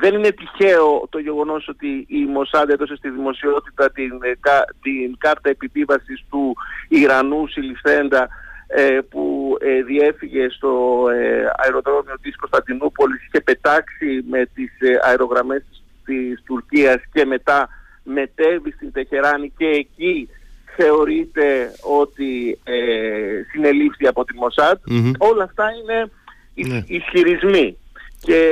δεν 0.00 0.14
είναι 0.14 0.30
τυχαίο 0.30 1.06
το 1.10 1.18
γεγονός 1.18 1.68
ότι 1.68 2.04
η 2.08 2.24
Μοσάντ 2.24 2.70
έδωσε 2.70 2.96
στη 2.96 3.08
δημοσιότητα 3.10 3.90
την, 3.90 4.12
την 4.82 5.16
κάρτα 5.18 5.48
επιβίβασης 5.48 6.24
του 6.30 6.56
Ιρανού 6.88 7.48
συλληφθέντα 7.48 8.28
που 9.10 9.56
διέφυγε 9.86 10.48
στο 10.48 11.04
αεροδρόμιο 11.56 12.14
της 12.22 12.36
Κωνσταντινούπολης 12.36 13.28
και 13.30 13.40
πετάξει 13.40 14.24
με 14.28 14.48
τις 14.54 14.72
αερογραμμές 15.02 15.62
της 16.04 16.42
Τουρκίας 16.44 17.02
και 17.12 17.24
μετά 17.24 17.68
μετέβη 18.02 18.70
στην 18.70 18.92
Τεχεράνη 18.92 19.52
και 19.56 19.66
εκεί 19.66 20.28
θεωρείται 20.76 21.72
ότι 22.00 22.58
ε, 22.64 22.74
συνελήφθη 23.50 24.06
από 24.06 24.24
τη 24.24 24.34
μοσατ 24.36 24.78
Όλα 25.18 25.44
αυτά 25.44 25.64
είναι 25.82 26.10
ναι. 26.68 26.82
ισχυρισμοί. 26.86 27.76
Και 28.20 28.48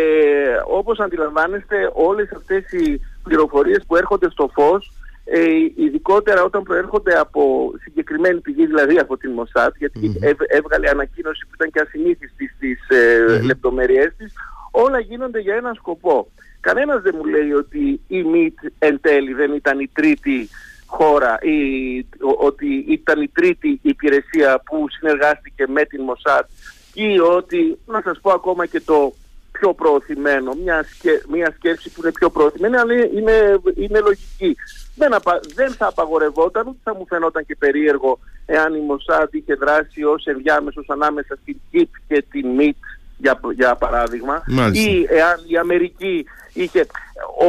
όπως 0.66 0.98
αντιλαμβάνεστε 0.98 1.90
όλες 1.94 2.32
αυτές 2.36 2.72
οι 2.72 3.00
πληροφορίες 3.22 3.84
που 3.86 3.96
έρχονται 3.96 4.30
στο 4.30 4.50
φως 4.54 4.92
ε, 5.24 5.42
ειδικότερα 5.76 6.42
όταν 6.42 6.62
προέρχονται 6.62 7.18
από 7.18 7.72
συγκεκριμένη 7.82 8.40
πηγή, 8.40 8.66
δηλαδή 8.66 8.98
από 8.98 9.16
την 9.16 9.30
Μοσάτ, 9.30 9.74
γιατί 9.76 10.18
έβγαλε 10.46 10.88
ανακοίνωση 10.88 11.46
που 11.46 11.52
ήταν 11.54 11.70
και 11.70 11.80
ασυνήθιστη 11.80 12.46
στις 12.56 12.88
ε, 12.88 13.40
λεπτομέρειές 13.42 14.12
της, 14.16 14.32
όλα 14.70 14.98
γίνονται 14.98 15.40
για 15.40 15.54
έναν 15.54 15.74
σκοπό. 15.74 16.30
Κανένας 16.60 17.02
δεν 17.02 17.14
μου 17.16 17.24
λέει 17.24 17.52
ότι 17.52 18.00
η 18.08 18.22
ΜΙΤ 18.22 18.58
εν 18.78 19.00
τέλει 19.00 19.32
δεν 19.32 19.52
ήταν 19.52 19.80
η 19.80 19.88
τρίτη 19.92 20.48
χώρα 20.96 21.38
ή 21.42 21.58
ότι 22.38 22.84
ήταν 22.88 23.22
η 23.22 23.28
τρίτη 23.28 23.78
υπηρεσία 23.82 24.62
που 24.64 24.86
συνεργάστηκε 24.90 25.64
με 25.68 25.84
την 25.84 26.02
Μοσάτ 26.02 26.48
ή 26.94 27.18
ότι, 27.18 27.78
να 27.86 28.00
σας 28.04 28.18
πω 28.20 28.30
ακόμα 28.30 28.66
και 28.66 28.80
το 28.80 29.12
πιο 29.52 29.74
προωθημένο, 29.74 30.54
μια, 30.54 30.84
μια 31.28 31.52
σκέψη 31.56 31.90
που 31.90 32.00
είναι 32.02 32.12
πιο 32.12 32.30
προωθημένη, 32.30 32.76
αλλά 32.76 32.94
είναι, 32.94 33.60
είναι 33.74 34.00
λογική. 34.00 34.56
Δεν, 34.96 35.14
δεν 35.54 35.72
θα 35.72 35.86
απαγορευόταν, 35.86 36.66
ούτε 36.66 36.78
θα 36.82 36.94
μου 36.94 37.06
φαινόταν 37.08 37.46
και 37.46 37.56
περίεργο 37.56 38.18
εάν 38.46 38.74
η 38.74 38.80
Μοσάντ 38.80 39.34
είχε 39.34 39.54
δράσει 39.54 40.04
ως 40.04 40.24
ενδιάμεσος 40.24 40.88
ανάμεσα 40.88 41.36
στην 41.40 41.56
ΚΙΠ 41.70 41.88
και 42.08 42.24
την 42.30 42.48
ΜΙΤ 42.48 42.76
για, 43.22 43.40
για 43.54 43.74
παράδειγμα 43.74 44.42
ή 44.72 45.06
εάν 45.08 45.36
η 45.46 45.56
Αμερική 45.56 46.24
είχε... 46.52 46.86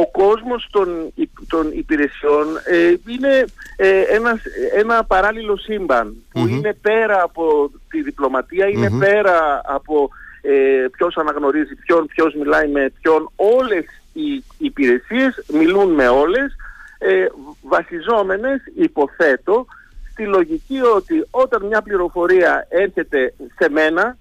Ο 0.00 0.10
κόσμος 0.10 0.68
των, 0.70 1.12
των 1.48 1.70
υπηρεσιών 1.72 2.46
ε, 2.64 2.94
είναι 3.06 3.44
ε, 3.76 4.00
ένας, 4.00 4.40
ένα 4.76 5.04
παράλληλο 5.04 5.56
σύμπαν 5.56 6.16
που 6.32 6.46
είναι 6.46 6.76
πέρα 6.80 7.22
από 7.22 7.70
τη 7.90 8.02
διπλωματία, 8.02 8.66
πέρα 8.98 9.60
από 9.64 10.10
ε, 10.42 10.86
ποιος 10.96 11.16
αναγνωρίζει 11.16 11.74
ποιον, 11.74 12.06
ποιος 12.06 12.34
μιλάει 12.34 12.68
με 12.68 12.92
ποιον. 13.00 13.30
Όλες 13.36 13.84
οι 14.12 14.44
υπηρεσίες 14.58 15.44
μιλούν 15.52 15.90
με 15.90 16.08
όλες 16.08 16.56
ε, 16.98 17.26
βασιζόμενες, 17.62 18.60
υποθέτω, 18.74 19.66
στη 20.14 20.24
λογική 20.24 20.80
ότι 20.80 21.26
όταν 21.30 21.66
μια 21.66 21.82
πληροφορία 21.82 22.66
έρχεται 22.68 23.34
σε 23.58 23.68
μενα 23.70 24.16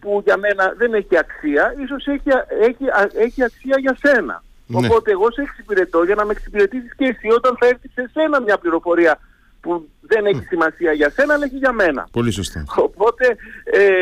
που 0.00 0.20
για 0.24 0.36
μένα 0.36 0.74
δεν 0.76 0.94
έχει 0.94 1.16
αξία, 1.18 1.74
ίσως 1.84 2.06
έχει, 2.06 2.28
έχει, 2.68 2.84
έχει 3.24 3.42
αξία 3.42 3.76
για 3.78 3.96
σένα. 4.02 4.42
Ναι. 4.66 4.86
Οπότε 4.86 5.10
εγώ 5.10 5.30
σε 5.32 5.40
εξυπηρετώ 5.42 6.04
για 6.04 6.14
να 6.14 6.24
με 6.24 6.32
εξυπηρετήσεις 6.32 6.94
και 6.96 7.04
εσύ 7.04 7.28
όταν 7.28 7.56
θα 7.60 7.66
έρθεις 7.66 7.90
σε 7.94 8.10
σένα 8.12 8.40
μια 8.40 8.58
πληροφορία 8.58 9.18
που 9.60 9.88
δεν 10.00 10.26
έχει 10.26 10.44
σημασία 10.48 10.92
για 10.92 11.10
σένα 11.10 11.34
αλλά 11.34 11.44
έχει 11.44 11.56
για 11.56 11.72
μένα. 11.72 12.08
Πολύ 12.12 12.30
σωστά. 12.30 12.64
Οπότε 12.76 13.36
ε, 13.64 13.82
ε 13.82 13.92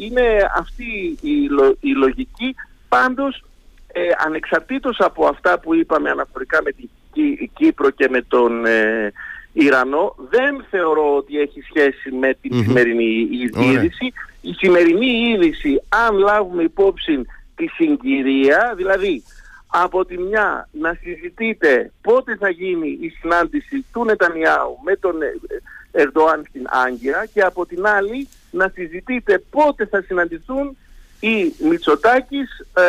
είναι 0.00 0.50
αυτή 0.56 1.18
η, 1.20 1.34
η 1.80 1.94
λογική. 1.94 2.54
Πάντως 2.88 3.44
ε, 3.92 4.00
ανεξαρτήτως 4.26 4.96
από 5.00 5.26
αυτά 5.26 5.58
που 5.58 5.74
είπαμε 5.74 6.10
αναφορικά 6.10 6.62
με 6.62 6.70
την 6.70 6.88
Κύπρο 7.54 7.90
και 7.90 8.08
με 8.10 8.22
τον 8.22 8.66
ε, 8.66 9.12
Ιρανό 9.58 10.14
δεν 10.30 10.64
θεωρώ 10.70 11.16
ότι 11.16 11.40
έχει 11.40 11.60
σχέση 11.60 12.10
με 12.10 12.34
την 12.40 12.62
σημερινή 12.62 13.28
είδηση. 13.54 14.12
Η 14.40 14.52
σημερινή 14.52 15.06
είδηση 15.06 15.82
αν 15.88 16.16
λάβουμε 16.16 16.62
υπόψη 16.62 17.26
τη 17.54 17.66
συγκυρία, 17.66 18.72
δηλαδή 18.76 19.22
από 19.66 20.04
τη 20.04 20.18
μια 20.18 20.68
να 20.72 20.98
συζητείτε 21.02 21.92
πότε 22.02 22.36
θα 22.36 22.48
γίνει 22.48 22.98
η 23.00 23.08
συνάντηση 23.08 23.84
του 23.92 24.04
Νετανιάου 24.04 24.78
με 24.84 24.96
τον 24.96 25.22
ε, 25.22 26.02
Ερντοάν 26.02 26.44
στην 26.48 26.66
Άγκυρα 26.68 27.26
και 27.26 27.40
από 27.40 27.66
την 27.66 27.86
άλλη 27.86 28.28
να 28.50 28.70
συζητείτε 28.74 29.42
πότε 29.50 29.86
θα 29.86 30.02
συναντηθούν 30.02 30.76
ή 31.20 31.54
Μητσοτάκης, 31.68 32.66
ε, 32.74 32.82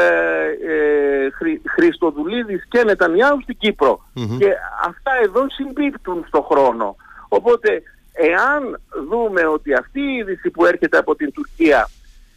ε, 0.71 1.29
Χριστοδουλίδης 1.67 2.65
και 2.69 2.83
Νετανιάου 2.83 3.41
στην 3.41 3.57
κυπρο 3.57 4.05
Και 4.13 4.53
αυτά 4.85 5.11
εδώ 5.23 5.45
συμπίπτουν 5.49 6.25
στο 6.27 6.41
χρόνο. 6.41 6.95
Οπότε 7.27 7.81
εάν 8.13 8.79
δούμε 9.09 9.47
ότι 9.47 9.73
αυτή 9.73 9.99
η 9.99 10.15
είδηση 10.15 10.49
που 10.49 10.65
έρχεται 10.65 10.97
από 10.97 11.15
την 11.15 11.31
Τουρκία 11.31 11.89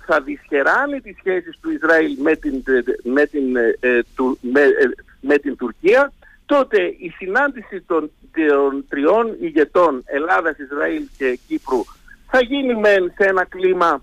θα 0.06 0.20
δυσχεράνει 0.20 1.00
τις 1.00 1.16
σχέσεις 1.18 1.58
του 1.60 1.70
Ισραήλ 1.70 2.16
με 2.18 2.36
την, 2.36 2.62
με 3.02 3.26
την, 3.26 3.56
ε, 3.56 3.76
ε, 3.80 4.00
του, 4.14 4.38
με, 4.40 4.60
ε, 4.60 4.90
με 5.20 5.38
την 5.38 5.56
Τουρκία, 5.56 6.12
τότε 6.46 6.82
η 6.82 7.12
συνάντηση 7.16 7.80
των, 7.80 8.10
των 8.48 8.84
τριών 8.88 9.36
ηγετών 9.40 10.02
Ελλάδας, 10.06 10.58
Ισραήλ 10.58 11.02
και 11.16 11.38
Κύπρου 11.46 11.84
θα 12.30 12.40
γίνει 12.40 12.74
μεν 12.74 13.12
σε 13.16 13.28
ένα 13.28 13.44
κλίμα 13.44 14.02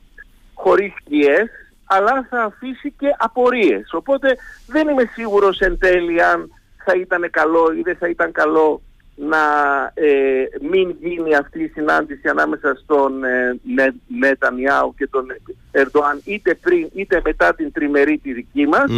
χωρίς 0.53 0.93
σκιές, 0.99 1.49
αλλά 1.87 2.27
θα 2.29 2.43
αφήσει 2.43 2.93
και 2.97 3.07
απορίες. 3.17 3.93
Οπότε 3.93 4.37
δεν 4.67 4.87
είμαι 4.87 5.09
σίγουρος 5.13 5.59
εν 5.59 5.77
τέλει 5.77 6.23
αν 6.23 6.51
θα 6.85 6.93
ήταν 6.99 7.29
καλό 7.31 7.73
ή 7.77 7.81
δεν 7.81 7.95
θα 7.95 8.09
ήταν 8.09 8.31
καλό 8.31 8.81
να 9.15 9.37
ε, 9.93 10.45
μην 10.71 10.95
γίνει 10.99 11.35
αυτή 11.35 11.63
η 11.63 11.67
συνάντηση 11.67 12.27
ανάμεσα 12.27 12.75
στον 12.83 13.23
ε, 13.23 13.59
Νετανιάου 14.07 14.93
και 14.97 15.07
τον 15.07 15.25
Ερντοάν 15.71 16.21
είτε 16.23 16.53
πριν 16.53 16.89
είτε 16.93 17.21
μετά 17.23 17.55
την 17.55 17.71
τριμερή 17.71 18.17
τη 18.17 18.33
δική 18.33 18.67
μας 18.67 18.91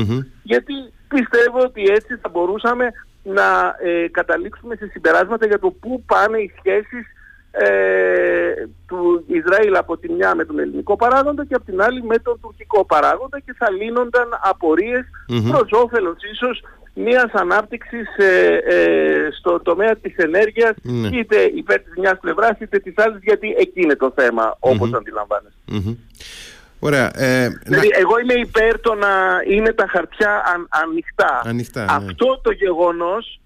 γιατί 0.43 0.74
πιστεύω 1.08 1.60
ότι 1.60 1.81
έτσι 1.81 2.15
θα 2.22 2.29
μπορούσαμε 2.29 2.91
να 3.24 3.75
ε, 3.79 4.08
καταλήξουμε 4.12 4.75
σε 4.75 4.88
συμπεράσματα 4.91 5.46
για 5.48 5.60
το 5.60 5.69
πού 5.72 6.03
πάνε 6.08 6.38
οι 6.38 6.53
σχέσεις 6.58 7.05
ε, 7.51 8.68
του 8.88 9.25
Ισραήλ 9.27 9.75
από 9.75 9.98
τη 9.98 10.12
μια 10.12 10.36
με 10.36 10.46
τον 10.46 10.60
ελληνικό 10.60 10.96
παράγοντα 10.96 11.46
και 11.46 11.56
από 11.56 11.65
την 11.65 11.82
άλλη 11.82 12.03
με 12.03 12.18
τον 12.18 12.39
τουρκικό 12.41 12.86
παράγοντα 12.86 13.39
και 13.39 13.56
θα 13.58 13.72
λύνονταν 13.72 14.27
απορίες 14.44 15.06
mm-hmm. 15.29 15.50
προς 15.50 15.72
όφελος 15.72 16.15
ίσως 16.32 16.63
μιας 16.94 17.32
ανάπτυξης 17.32 18.18
ε, 18.18 18.60
ε, 18.68 19.29
στο 19.39 19.60
τομέα 19.60 19.96
της 19.96 20.15
ενέργειας 20.15 20.72
ναι. 20.82 21.08
είτε 21.08 21.41
υπέρ 21.56 21.79
της 21.79 21.94
μιας 21.98 22.18
πλευράς 22.22 22.60
είτε 22.60 22.79
της 22.79 22.94
άλλης 22.98 23.20
γιατί 23.22 23.56
εκεί 23.58 23.82
είναι 23.82 23.96
το 23.96 24.13
θέμα 24.15 24.56
όπως 24.60 24.94
αντιλαμβάνεστε. 24.94 25.60
Ωραία. 26.79 27.12
Ε, 27.15 27.48
δηλαδή, 27.63 27.89
εγώ 27.94 28.20
είμαι 28.20 28.34
υπέρ 28.34 28.79
το 28.79 28.94
να 28.94 29.08
είναι 29.48 29.74
τα 29.74 29.88
χαρτιά 29.88 30.44
ανοιχτά. 30.70 31.41
ανοιχτά 31.46 31.79
ναι. 31.79 31.88
Αυτό 31.91 32.39
το 32.44 32.51
γεγονός 32.51 33.39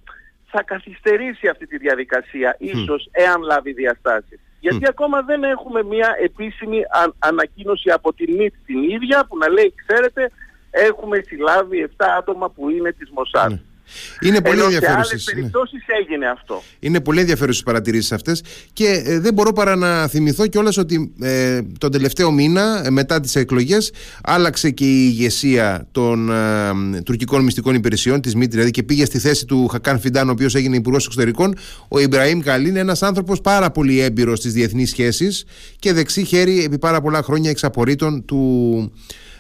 θα 0.53 0.63
καθυστερήσει 0.63 1.47
αυτή 1.47 1.67
τη 1.67 1.77
διαδικασία, 1.77 2.55
ίσως 2.59 3.09
εάν 3.11 3.41
λάβει 3.41 3.71
διαστάσεις. 3.73 4.39
Γιατί 4.59 4.85
ακόμα 4.87 5.21
δεν 5.21 5.43
έχουμε 5.43 5.83
μια 5.83 6.15
επίσημη 6.21 6.81
ανακοίνωση 7.19 7.89
από 7.89 8.13
την 8.13 8.35
ΜΙΤ 8.35 8.53
την 8.65 8.83
ίδια 8.83 9.25
που 9.27 9.37
να 9.37 9.49
λέει, 9.49 9.73
ξέρετε, 9.85 10.31
έχουμε 10.71 11.21
συλλάβει 11.25 11.89
7 11.97 12.05
άτομα 12.17 12.49
που 12.49 12.69
είναι 12.69 12.91
της 12.91 13.09
Μοσάτ. 13.09 13.51
Ναι. 14.21 14.27
Είναι 14.27 14.41
πολύ 14.41 14.61
ενδιαφέρον. 14.61 15.03
Σε 15.03 15.09
άλλες 15.09 15.23
περιπτώσεις 15.23 15.83
έγινε 16.01 16.29
αυτό. 16.29 16.63
Είναι 16.79 16.99
πολύ 17.01 17.19
ενδιαφέρουσες 17.19 17.61
οι 17.61 17.63
παρατηρήσεις 17.63 18.11
αυτές 18.11 18.43
και 18.73 19.03
ε, 19.05 19.19
δεν 19.19 19.33
μπορώ 19.33 19.53
παρά 19.53 19.75
να 19.75 20.07
θυμηθώ 20.07 20.47
κιόλας 20.47 20.77
ότι 20.77 21.13
ε, 21.21 21.61
τον 21.77 21.91
τελευταίο 21.91 22.31
μήνα, 22.31 22.81
ε, 22.85 22.89
μετά 22.89 23.19
τις 23.19 23.35
εκλογές, 23.35 23.91
άλλαξε 24.23 24.69
και 24.69 24.85
η 24.85 25.05
ηγεσία 25.09 25.87
των 25.91 26.31
ε, 26.31 27.01
τουρκικών 27.01 27.43
μυστικών 27.43 27.75
υπηρεσιών, 27.75 28.21
της 28.21 28.35
ΜΗΤ 28.35 28.51
δηλαδή, 28.51 28.71
και 28.71 28.83
πήγε 28.83 29.05
στη 29.05 29.19
θέση 29.19 29.45
του 29.45 29.67
Χακάν 29.67 29.99
Φιντάν, 29.99 30.27
ο 30.27 30.31
οποίος 30.31 30.55
έγινε 30.55 30.75
υπουργός 30.75 31.05
εξωτερικών. 31.05 31.55
Ο 31.87 31.99
Ιμπραήμ 31.99 32.39
Καλή 32.39 32.69
είναι 32.69 32.79
ένας 32.79 33.03
άνθρωπος 33.03 33.41
πάρα 33.41 33.71
πολύ 33.71 33.99
έμπειρος 33.99 34.39
στις 34.39 34.53
διεθνείς 34.53 34.89
σχέσεις 34.89 35.45
και 35.79 35.93
δεξί 35.93 36.23
χέρι 36.23 36.63
επί 36.63 36.77
πάρα 36.77 37.01
πολλά 37.01 37.23
χρόνια 37.23 37.49
εξαπορρίτων 37.49 38.25
του, 38.25 38.91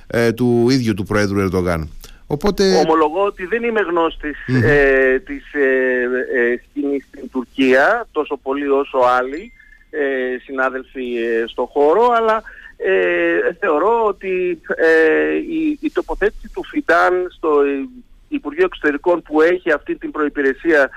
ε, 0.07 0.31
του 0.31 0.67
ίδιου 0.69 0.93
του 0.93 1.03
Προέδρου 1.03 1.39
Ερντογάν. 1.39 1.89
Οπότε... 2.27 2.75
Ομολογώ 2.75 3.23
ότι 3.25 3.45
δεν 3.45 3.63
είμαι 3.63 3.81
γνώστης 3.81 4.37
ε, 4.63 5.19
της 5.19 5.53
ε, 5.53 6.01
ε, 6.35 6.61
σκηνής 6.69 7.05
στην 7.07 7.29
Τουρκία 7.31 8.07
τόσο 8.11 8.37
πολύ 8.37 8.67
όσο 8.69 8.97
άλλοι 8.97 9.51
ε, 9.89 10.37
συνάδελφοι 10.43 11.15
ε, 11.17 11.43
στο 11.47 11.69
χώρο 11.71 12.11
αλλά 12.17 12.43
θεωρώ 13.59 14.05
ότι 14.05 14.61
η, 15.49 15.77
η, 15.81 15.91
τοποθέτηση 15.93 16.49
του 16.53 16.63
Φιντάν 16.63 17.27
στο 17.29 17.49
Υπουργείο 18.27 18.65
Εξωτερικών 18.65 19.21
που 19.21 19.41
έχει 19.41 19.71
αυτή 19.71 19.95
την 19.95 20.11
προϋπηρεσία 20.11 20.89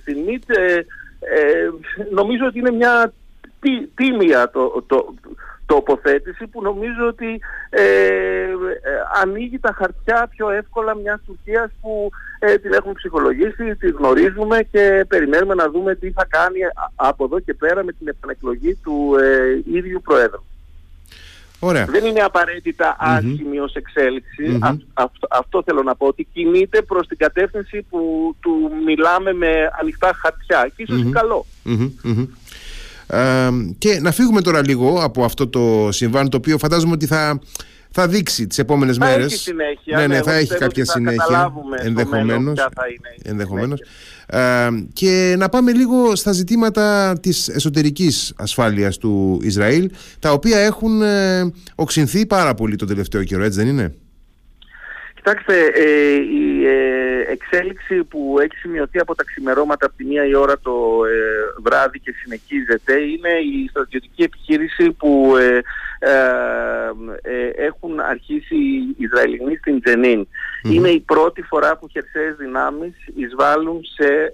στην 0.00 0.18
ΜΙΤ 0.18 0.42
νομίζω 2.10 2.46
ότι 2.46 2.58
είναι 2.58 2.70
μια 2.70 3.12
τίμια 3.94 4.50
το, 4.50 4.84
το, 4.86 5.14
τοποθέτηση 5.68 6.46
που 6.46 6.62
νομίζω 6.62 7.06
ότι 7.06 7.40
ε, 7.70 7.82
ε, 7.82 8.50
ανοίγει 9.22 9.58
τα 9.58 9.72
χαρτιά 9.78 10.28
πιο 10.30 10.50
εύκολα 10.50 10.96
μιας 10.96 11.20
Τουρκίας 11.26 11.70
που 11.80 12.10
ε, 12.38 12.58
την 12.58 12.72
έχουμε 12.72 12.92
ψυχολογήσει, 12.92 13.76
τη 13.76 13.90
γνωρίζουμε 13.90 14.58
και 14.70 15.04
περιμένουμε 15.08 15.54
να 15.54 15.70
δούμε 15.70 15.94
τι 15.94 16.10
θα 16.10 16.26
κάνει 16.28 16.58
από 16.94 17.24
εδώ 17.24 17.40
και 17.40 17.54
πέρα 17.54 17.84
με 17.84 17.92
την 17.92 18.08
επανεκλογή 18.08 18.74
του 18.74 19.16
ε, 19.20 19.76
ίδιου 19.78 20.00
Προέδρου. 20.04 20.42
Ωραία. 21.60 21.84
Δεν 21.84 22.04
είναι 22.04 22.20
απαραίτητα 22.20 22.96
άσχημη 22.98 23.58
ως 23.58 23.74
εξέλιξη. 23.74 24.58
αυτό 25.30 25.62
θέλω 25.62 25.82
να 25.82 25.94
πω, 25.94 26.06
ότι 26.06 26.28
κινείται 26.32 26.82
προς 26.82 27.06
την 27.06 27.16
κατεύθυνση 27.16 27.86
που 27.90 28.34
του 28.40 28.70
μιλάμε 28.84 29.32
με 29.32 29.70
ανοιχτά 29.80 30.10
χαρτιά 30.22 30.70
και 30.76 30.82
ίσως 30.82 31.10
καλό 31.12 31.46
και 33.78 33.98
να 34.00 34.12
φύγουμε 34.12 34.40
τώρα 34.40 34.62
λίγο 34.62 35.02
από 35.02 35.24
αυτό 35.24 35.48
το 35.48 35.88
συμβάν 35.92 36.28
το 36.28 36.36
οποίο 36.36 36.58
φαντάζομαι 36.58 36.92
ότι 36.92 37.06
θα, 37.06 37.40
θα 37.90 38.08
δείξει 38.08 38.46
τις 38.46 38.58
επόμενες 38.58 38.96
θα 38.96 39.06
μέρες. 39.06 39.32
Έχει 39.32 39.42
συνέχεια, 39.42 39.96
ναι, 39.96 40.06
ναι, 40.06 40.14
ναι 40.16 40.22
θα 40.22 40.32
έχει 40.32 40.54
κάποια 40.54 40.84
συνέχεια. 40.84 41.52
Ενδεχομένως. 41.82 42.58
ενδεχομένως. 43.22 43.80
και 44.92 45.34
να 45.38 45.48
πάμε 45.48 45.72
λίγο 45.72 46.16
στα 46.16 46.32
ζητήματα 46.32 47.18
της 47.20 47.48
εσωτερικής 47.48 48.32
ασφάλειας 48.36 48.98
του 48.98 49.40
Ισραήλ, 49.42 49.90
τα 50.18 50.32
οποία 50.32 50.58
έχουν 50.58 51.02
ε, 51.02 51.52
οξυνθεί 51.74 52.26
πάρα 52.26 52.54
πολύ 52.54 52.76
τον 52.76 52.88
τελευταίο 52.88 53.24
καιρό, 53.24 53.44
έτσι 53.44 53.58
δεν 53.58 53.68
είναι; 53.68 53.94
Κοιτάξτε, 55.28 55.64
ε, 55.74 56.14
η 56.14 56.66
ε, 56.66 57.32
εξέλιξη 57.32 58.04
που 58.04 58.36
έχει 58.40 58.56
σημειωθεί 58.56 58.98
από 58.98 59.14
τα 59.14 59.24
ξημερώματα 59.24 59.86
από 59.86 59.96
τη 59.96 60.04
μία 60.04 60.26
η 60.26 60.34
ώρα 60.34 60.58
το 60.58 60.72
ε, 61.04 61.62
βράδυ 61.62 62.00
και 62.00 62.14
συνεχίζεται 62.22 62.92
είναι 62.92 63.28
η 63.28 63.68
στρατιωτική 63.70 64.22
επιχείρηση 64.22 64.90
που 64.90 65.34
έχουν 67.56 68.00
αρχίσει 68.00 68.54
οι 68.54 68.94
Ισραηλινοί 68.98 69.56
στην 69.56 69.82
τζενιν 69.82 70.28
Είναι 70.62 70.88
η 70.88 71.00
πρώτη 71.00 71.42
φορά 71.42 71.76
που 71.76 71.88
χερσαίες 71.88 72.36
δυνάμεις 72.36 72.94
εισβάλλουν 73.16 73.80
σε 73.84 74.32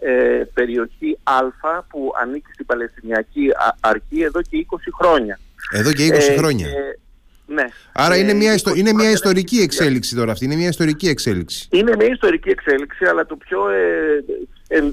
περιοχή 0.54 1.18
Α 1.22 1.82
που 1.82 2.12
ανήκει 2.22 2.52
στην 2.52 2.66
Παλαιστινιακή 2.66 3.50
Αρχή 3.80 4.22
εδώ 4.22 4.42
και 4.42 4.66
20 4.70 4.76
χρόνια. 5.00 5.38
Εδώ 5.70 5.92
και 5.92 6.08
20 6.12 6.36
χρόνια. 6.36 6.66
Ναι. 7.46 7.64
Άρα 7.92 8.16
είναι 8.16 8.32
μια, 8.32 8.54
ιστο... 8.54 8.74
είναι 8.74 8.92
μια 8.92 9.10
ιστορική 9.10 9.56
εξέλιξη 9.56 10.16
τώρα 10.16 10.32
αυτή, 10.32 10.44
είναι 10.44 10.56
μια 10.56 10.68
ιστορική 10.68 11.08
εξέλιξη. 11.08 11.68
Είναι 11.70 11.96
μια 11.96 12.08
ιστορική 12.08 12.48
εξέλιξη, 12.48 13.04
αλλά 13.04 13.26
το 13.26 13.36
πιο 13.36 13.68
ε, 13.70 14.24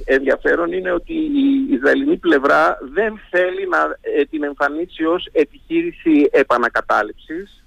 ενδιαφέρον 0.05 0.71
είναι 0.71 0.91
ότι 0.91 1.13
η 1.13 1.73
Ισραηλινή 1.73 2.17
πλευρά 2.17 2.77
δεν 2.93 3.19
θέλει 3.29 3.67
να 3.67 3.97
ε, 4.01 4.23
την 4.25 4.43
εμφανίσει 4.43 5.05
ως 5.05 5.29
επιχείρηση 5.31 6.29
επανακατάληψης. 6.31 7.63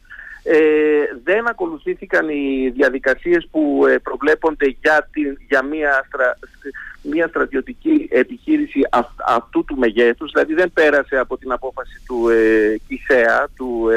Ε, 0.47 0.59
δεν 1.25 1.49
ακολουθήθηκαν 1.49 2.29
οι 2.29 2.73
διαδικασίες 2.75 3.49
που 3.51 3.85
ε, 3.89 3.99
προβλέπονται 3.99 4.77
για, 4.81 5.09
την, 5.13 5.37
για 5.49 5.63
μια, 5.63 6.09
μια 7.03 7.29
στρατιωτική 7.29 8.09
επιχείρηση 8.11 8.81
αυτού 9.27 9.65
του 9.65 9.77
μεγέθους, 9.77 10.31
δηλαδή 10.33 10.55
δεν 10.55 10.73
πέρασε 10.73 11.17
από 11.17 11.39
την 11.39 11.53
απόφαση 11.53 12.01
του 12.07 12.29
ε, 12.29 12.77
ΚΙΣΕΑ, 12.89 13.49
του 13.57 13.89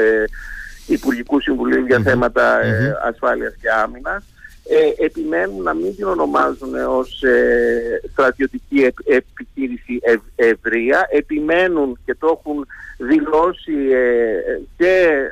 Υπουργικού 0.88 1.40
Συμβουλίου 1.40 1.86
για 1.86 2.00
θέματα 2.00 2.60
ε, 2.60 2.98
ασφάλειας 3.04 3.54
και 3.60 3.70
άμυνας. 3.70 4.24
Ε, 4.70 5.04
επιμένουν 5.04 5.62
να 5.62 5.74
μην 5.74 5.96
την 5.96 6.06
ονομάζουν 6.06 6.74
ως 6.74 7.22
ε, 7.22 8.00
στρατιωτική 8.12 8.92
επιχείρηση 9.04 9.98
ευ, 10.02 10.20
ευρεία. 10.36 11.06
Επιμένουν 11.10 11.98
και 12.04 12.14
το 12.14 12.38
έχουν 12.38 12.66
δηλώσει 12.98 13.90
ε, 13.92 14.60
και 14.76 15.22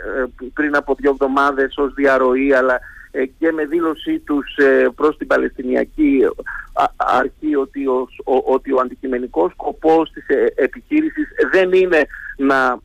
πριν 0.54 0.76
από 0.76 0.94
δύο 0.94 1.10
εβδομάδες 1.10 1.76
ως 1.76 1.94
διαρροή 1.94 2.52
αλλά 2.52 2.80
και 3.38 3.52
με 3.52 3.64
δήλωσή 3.64 4.18
τους 4.18 4.58
προς 4.94 5.16
την 5.16 5.26
Παλαιστινιακή 5.26 6.22
αρχή 6.96 7.56
ότι 7.56 7.86
ο, 7.86 8.08
ο, 8.24 8.52
ότι 8.52 8.72
ο 8.72 8.80
αντικειμενικός 8.80 9.52
σκοπός 9.52 10.10
της 10.12 10.24
επιχείρησης 10.54 11.28
δεν 11.52 11.72
είναι 11.72 12.06
να 12.36 12.78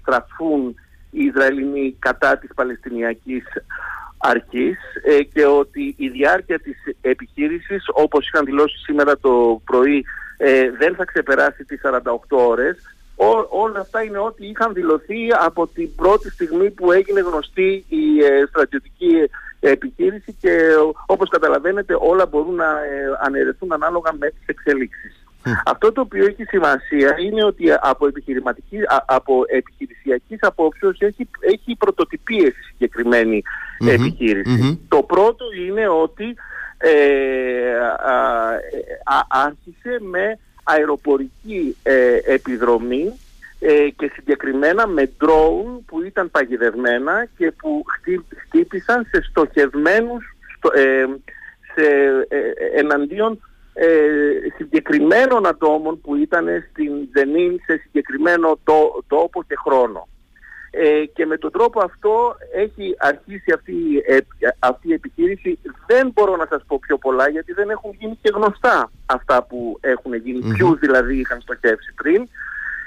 στραφούν 0.00 0.74
οι 1.10 1.24
Ισραηλινοί 1.24 1.96
κατά 1.98 2.38
της 2.38 2.50
Παλαιστινιακής 2.54 3.44
αρχής 4.18 4.78
ε, 5.04 5.22
και 5.22 5.46
ότι 5.46 5.94
η 5.98 6.08
διάρκεια 6.08 6.58
της 6.58 6.76
επιχείρησης 7.00 7.84
όπως 7.92 8.26
είχαν 8.26 8.44
δηλώσει 8.44 8.76
σήμερα 8.76 9.18
το 9.18 9.60
πρωί 9.64 10.04
ε, 10.36 10.70
δεν 10.70 10.94
θα 10.94 11.04
ξεπεράσει 11.04 11.64
τις 11.64 11.80
48 11.84 12.16
ώρες 12.28 12.76
όλα 13.48 13.80
αυτά 13.80 14.02
είναι 14.02 14.18
ό,τι 14.18 14.46
είχαν 14.46 14.72
δηλωθεί 14.72 15.28
από 15.40 15.66
την 15.66 15.94
πρώτη 15.94 16.30
στιγμή 16.30 16.70
που 16.70 16.92
έγινε 16.92 17.20
γνωστή 17.20 17.84
η 17.88 18.24
ε, 18.24 18.46
στρατιωτική 18.48 19.30
επιχείρηση 19.60 20.36
και 20.40 20.58
όπως 21.06 21.28
καταλαβαίνετε 21.28 21.96
όλα 21.98 22.26
μπορούν 22.26 22.54
να 22.54 22.66
αναιρεθούν 23.20 23.72
ανάλογα 23.72 24.12
με 24.18 24.28
τις 24.30 24.46
εξελίξεις. 24.46 25.17
Αυτό 25.72 25.92
το 25.92 26.00
οποίο 26.00 26.24
έχει 26.26 26.44
σημασία 26.44 27.16
είναι 27.18 27.44
ότι 27.44 27.64
από, 27.80 28.06
επιχειρηματική, 28.06 28.78
από 29.06 29.42
επιχειρησιακής 29.46 30.38
απόψεως 30.40 31.00
έχει, 31.00 31.28
έχει 31.40 31.76
πρωτοτυπίες 31.76 32.54
συγκεκριμένη 32.68 33.42
επιχείρηση. 33.86 34.80
Το 34.88 35.02
πρώτο 35.02 35.44
είναι 35.66 35.88
ότι 35.88 36.34
ε, 36.78 36.90
άρχισε 39.28 39.98
με 40.00 40.38
αεροπορική 40.62 41.76
ε, 41.82 42.18
επιδρομή 42.24 43.12
ε, 43.60 43.88
και 43.96 44.10
συγκεκριμένα 44.14 44.86
με 44.86 45.10
drone 45.20 45.80
που 45.86 46.02
ήταν 46.02 46.30
παγιδευμένα 46.30 47.28
και 47.36 47.50
που 47.50 47.84
χτύπησαν 48.36 49.06
σε 49.10 49.22
στοχευμένους 49.22 50.36
στο, 50.56 50.70
ε, 50.74 51.06
σε, 51.74 51.86
εναντίον 52.74 53.40
ε, 53.80 54.52
συγκεκριμένων 54.56 55.46
ατόμων 55.46 56.00
που 56.00 56.14
ήταν 56.14 56.46
στην 56.70 56.92
Ζενίν 57.16 57.60
σε 57.64 57.80
συγκεκριμένο 57.82 58.58
τόπο 59.06 59.42
και 59.42 59.54
χρόνο. 59.64 60.08
Ε, 60.70 61.04
και 61.04 61.26
με 61.26 61.36
τον 61.36 61.50
τρόπο 61.50 61.84
αυτό 61.84 62.36
έχει 62.54 62.94
αρχίσει 62.98 63.52
αυτή, 63.54 63.74
ε, 64.06 64.18
αυτή 64.58 64.88
η 64.88 64.92
επιχείρηση. 64.92 65.58
Δεν 65.86 66.10
μπορώ 66.14 66.36
να 66.36 66.46
σας 66.50 66.62
πω 66.66 66.78
πιο 66.78 66.98
πολλά 66.98 67.28
γιατί 67.28 67.52
δεν 67.52 67.70
έχουν 67.70 67.96
γίνει 67.98 68.18
και 68.22 68.30
γνωστά 68.34 68.90
αυτά 69.06 69.42
που 69.42 69.78
έχουν 69.80 70.14
γίνει, 70.14 70.40
mm 70.44 70.52
ποιους 70.54 70.78
δηλαδή 70.78 71.16
είχαν 71.18 71.40
στοχεύσει 71.40 71.92
πριν. 71.94 72.28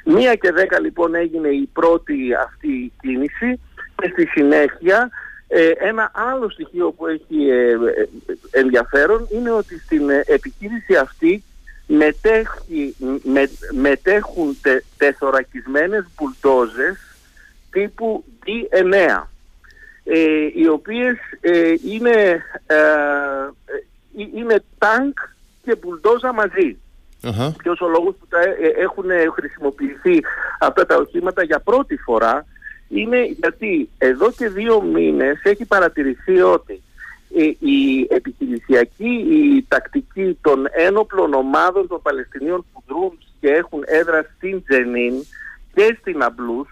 Μία 0.06 0.36
και 0.36 0.52
δέκα 0.52 0.80
λοιπόν 0.80 1.16
έγινε 1.16 1.48
η 1.48 1.70
πρώτη 1.74 2.34
αυτή 2.34 2.92
κίνηση 3.02 3.60
και 3.96 4.10
στη 4.12 4.26
συνέχεια 4.26 5.10
ε, 5.54 5.72
ένα 5.78 6.12
άλλο 6.14 6.50
στοιχείο 6.50 6.92
που 6.92 7.08
έχει 7.08 7.50
ε, 7.50 7.72
ε, 7.72 8.08
ενδιαφέρον 8.52 9.28
είναι 9.32 9.52
ότι 9.52 9.80
στην 9.80 10.10
επιχείρηση 10.10 10.96
αυτή 10.96 11.44
μετέχει, 11.88 12.96
με, 13.24 13.50
μετέχουν 13.72 14.58
τε, 14.62 14.84
τεθωρακισμένες 14.98 16.06
μπουλτόζες 16.16 16.98
τύπου 17.72 18.24
D9 18.46 19.24
οι 20.56 20.68
οποίες 20.68 21.18
είναι, 21.86 22.44
είναι 24.36 24.64
τάγκ 24.78 25.12
και 25.64 25.76
μπουλτόζα 25.76 26.34
μαζί. 26.34 26.78
Uh-huh. 27.24 27.52
Ποιος 27.58 27.82
ο 27.82 27.88
λόγος 27.88 28.16
που 28.20 28.28
τα 28.30 28.40
έχουν 28.78 29.10
χρησιμοποιηθεί 29.34 30.20
αυτά 30.60 30.86
τα 30.86 30.96
οχήματα 30.96 31.44
για 31.44 31.60
πρώτη 31.60 31.98
φορά 31.98 32.46
είναι 32.94 33.26
γιατί 33.26 33.90
εδώ 33.98 34.32
και 34.32 34.50
δύο 34.50 34.82
μήνες 34.82 35.42
έχει 35.44 35.66
παρατηρηθεί 35.66 36.42
ότι 36.42 36.82
η 37.60 38.08
επιχειρησιακή, 38.10 39.26
η 39.30 39.66
τακτική 39.68 40.38
των 40.42 40.68
ένοπλων 40.72 41.34
ομάδων 41.34 41.88
των 41.88 42.02
Παλαιστινίων 42.02 42.66
που 42.74 42.84
δρούν 42.88 43.18
και 43.40 43.48
έχουν 43.48 43.84
έδρα 43.86 44.26
στην 44.36 44.64
Τζενίν 44.64 45.14
και 45.74 45.98
στην 46.00 46.24
Αμπλούς 46.24 46.70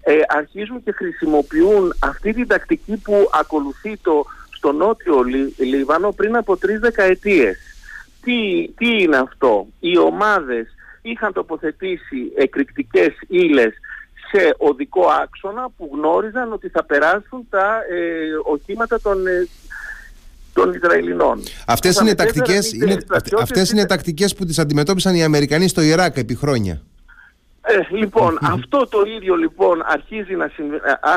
ε, 0.00 0.20
αρχίζουν 0.28 0.82
και 0.82 0.92
χρησιμοποιούν 0.92 1.94
αυτή 1.98 2.32
την 2.32 2.46
τακτική 2.46 2.96
που 2.96 3.28
ακολουθεί 3.32 3.96
το 4.02 4.24
στο 4.50 4.72
νότιο 4.72 5.22
Λίβανο 5.58 6.12
πριν 6.12 6.36
από 6.36 6.56
τρεις 6.56 6.78
δεκαετίες. 6.78 7.56
Τι, 8.22 8.68
τι 8.76 9.02
είναι 9.02 9.16
αυτό; 9.16 9.66
Οι 9.80 9.98
ομάδες 9.98 10.74
είχαν 11.02 11.32
τοποθετήσει 11.32 12.32
εκρηκτικές 12.36 13.12
ύλες 13.28 13.74
σε 14.30 14.54
οδικό 14.58 15.06
άξονα 15.22 15.68
που 15.76 15.90
γνώριζαν 15.92 16.52
ότι 16.52 16.68
θα 16.68 16.84
περάσουν 16.84 17.46
τα 17.50 17.80
ε, 17.90 18.52
οχήματα 18.52 19.00
των, 19.00 19.26
ε, 19.26 19.48
των 20.52 20.72
Ισραηλινών. 20.72 21.42
Αυτές 21.66 21.96
είναι, 21.96 22.14
τακτικές, 22.14 22.72
είναι, 22.72 22.98
αυτές 23.40 23.70
είναι 23.70 23.86
τακτικές 23.86 24.34
που 24.34 24.44
τις 24.44 24.58
αντιμετώπισαν 24.58 25.14
οι 25.14 25.24
Αμερικανοί 25.24 25.68
στο 25.68 25.80
Ιράκ 25.80 26.16
επί 26.16 26.34
χρόνια. 26.34 26.82
Ε, 27.66 27.96
λοιπόν, 27.96 28.38
αυτό 28.42 28.86
το 28.88 29.02
ίδιο 29.16 29.34
λοιπόν 29.34 29.82
αρχίζει 29.84 30.34
να 30.34 30.50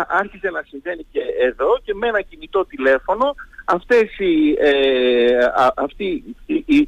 άρχισε 0.08 0.50
να 0.50 0.64
συμβαίνει 0.68 1.06
και 1.12 1.22
εδώ 1.42 1.80
και 1.84 1.94
με 1.94 2.08
ένα 2.08 2.22
κινητό 2.22 2.66
τηλέφωνο 2.66 3.36
αυτές 3.66 4.18
οι, 4.18 4.56
ε, 4.60 5.38
αυτοί 5.76 6.24
οι, 6.46 6.64
οι, 6.66 6.88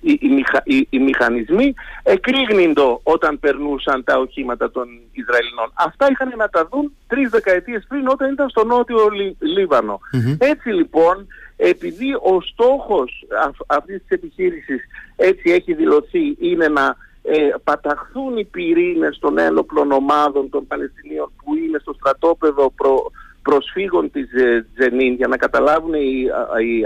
οι, 0.00 0.86
οι 0.90 0.98
μηχανισμοί 0.98 1.74
εκρήγνυντο 2.02 3.00
όταν 3.02 3.38
περνούσαν 3.40 4.04
τα 4.04 4.18
οχήματα 4.18 4.70
των 4.70 4.88
Ισραηλινών. 5.12 5.72
Αυτά 5.74 6.06
είχαν 6.10 6.32
να 6.36 6.48
τα 6.48 6.68
δουν 6.72 6.92
τρεις 7.06 7.30
δεκαετίες 7.30 7.84
πριν 7.88 8.08
όταν 8.08 8.32
ήταν 8.32 8.48
στο 8.48 8.64
νότιο 8.64 9.08
Λίβανο. 9.38 10.00
Έτσι 10.38 10.68
λοιπόν, 10.68 11.26
επειδή 11.56 12.14
ο 12.14 12.40
στόχος 12.40 13.26
αυτής 13.66 13.98
της 13.98 14.08
επιχείρησης 14.08 14.80
έτσι 15.16 15.50
έχει 15.50 15.74
δηλωθεί 15.74 16.36
είναι 16.40 16.68
να 16.68 16.96
ε, 17.22 17.48
παταχθούν 17.64 18.36
οι 18.36 18.44
πυρήνες 18.44 19.18
των 19.18 19.38
ένοπλων 19.38 19.92
ομάδων 19.92 20.50
των 20.50 20.66
Παλαιστινίων 20.66 21.32
που 21.44 21.54
είναι 21.54 21.78
στο 21.78 21.92
στρατόπεδο 21.92 22.70
προ, 22.70 23.10
προσφύγων 23.42 24.10
της 24.10 24.32
ε, 24.32 24.66
Τζενίν 24.74 25.14
για 25.14 25.28
να 25.28 25.36
καταλάβουν 25.36 25.94
οι, 25.94 26.26
οι 26.66 26.84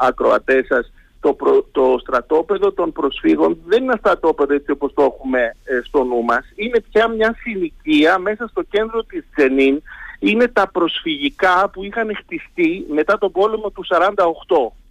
ακροατές 0.00 0.66
σας 0.66 0.92
το, 1.20 1.36
το 1.72 1.96
στρατόπεδο 2.00 2.72
των 2.72 2.92
προσφύγων 2.92 3.58
δεν 3.66 3.82
είναι 3.82 3.92
ένα 3.92 4.00
στρατόπεδο 4.00 4.54
έτσι 4.54 4.70
όπως 4.70 4.92
το 4.94 5.02
έχουμε 5.02 5.40
ε, 5.64 5.80
στο 5.84 6.04
νου 6.04 6.22
μας. 6.22 6.44
Είναι 6.54 6.80
πια 6.90 7.08
μια 7.08 7.36
συνοικία 7.42 8.18
μέσα 8.18 8.48
στο 8.48 8.62
κέντρο 8.62 9.04
της 9.04 9.24
Τζενίν. 9.36 9.82
Είναι 10.18 10.48
τα 10.48 10.70
προσφυγικά 10.70 11.70
που 11.72 11.84
είχαν 11.84 12.16
χτιστεί 12.16 12.86
μετά 12.88 13.18
τον 13.18 13.32
πόλεμο 13.32 13.70
του 13.70 13.84
48 13.88 14.81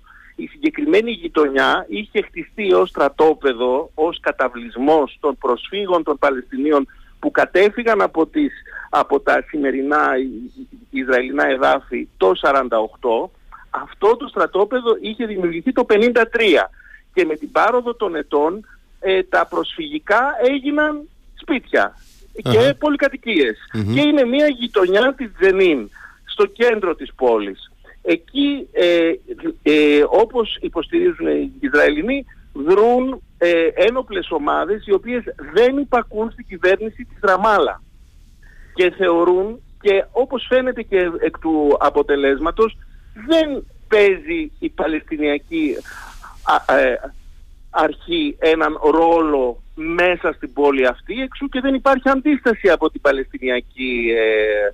η 0.42 0.48
συγκεκριμένη 0.48 1.12
γειτονιά 1.12 1.86
είχε 1.90 2.22
χτιστεί 2.22 2.74
ως 2.74 2.90
στρατόπεδο, 2.90 3.92
ως 3.94 4.20
καταβλισμός 4.20 5.18
των 5.20 5.38
προσφύγων 5.38 6.04
των 6.04 6.18
Παλαιστινίων 6.18 6.88
που 7.20 7.32
κατέφυγαν 7.32 8.02
από, 8.02 8.28
τις, 8.28 8.52
από 8.90 9.20
τα 9.20 9.44
σημερινά 9.48 10.10
Ισραηλινά 10.90 11.46
εδάφη 11.48 12.08
το 12.18 12.32
48 12.42 13.30
αυτό 13.70 14.18
το 14.18 14.28
στρατόπεδο 14.28 14.98
είχε 15.02 15.26
δημιουργηθεί 15.26 15.72
το 15.72 15.86
1953 15.90 15.96
και 17.14 17.26
με 17.26 17.36
την 17.36 17.52
πάροδο 17.52 17.94
των 17.96 18.16
ετών 18.16 18.68
ε, 19.00 19.24
τα 19.24 19.48
προσφυγικά 19.48 20.22
έγιναν 20.50 21.10
και 22.34 22.76
πολυκατοικιες 22.80 23.58
Και 23.94 24.02
είναι 24.02 24.26
μια 24.26 24.48
γειτονιά 24.48 25.14
της 25.18 25.32
Τζενίν, 25.40 25.90
στο 26.26 26.46
κέντρο 26.46 26.96
της 26.96 27.14
πόλης. 27.16 27.71
Εκεί, 28.02 28.68
ε, 28.72 29.12
ε, 29.64 30.04
όπως 30.10 30.58
υποστηρίζουν 30.62 31.28
οι 31.28 31.52
Ισραηλινοί, 31.60 32.26
δρούν 32.54 33.22
ε, 33.38 33.68
ένοπλες 33.74 34.32
ομάδες 34.32 34.88
οι 34.88 34.94
οποίες 34.94 35.24
δεν 35.54 35.78
υπακούν 35.78 36.32
στην 36.32 36.46
κυβέρνηση 36.46 37.06
της 37.06 37.18
Ραμάλα. 37.22 37.82
Και 38.74 38.92
θεωρούν 38.98 39.62
και 39.82 40.06
όπως 40.12 40.46
φαίνεται 40.50 40.82
και 40.82 41.12
εκ 41.20 41.40
του 41.40 41.78
αποτελέσματος 41.80 42.78
δεν 43.28 43.68
παίζει 43.88 44.52
η 44.60 44.70
Παλαιστινιακή 44.70 45.76
ε, 46.68 46.94
αρχή 47.70 48.36
έναν 48.40 48.80
ρόλο 48.92 49.64
μέσα 49.76 50.34
στην 50.34 50.54
πόλη 50.54 50.88
αυτή 50.88 51.22
εξού 51.22 51.50
και 51.50 51.60
δεν 51.60 51.74
υπάρχει 51.74 52.10
αντίσταση 52.10 52.70
από 52.70 52.90
την 52.90 53.02
Παλαιστινιακή 53.02 54.12
ε, 54.16 54.22
ε, 54.22 54.74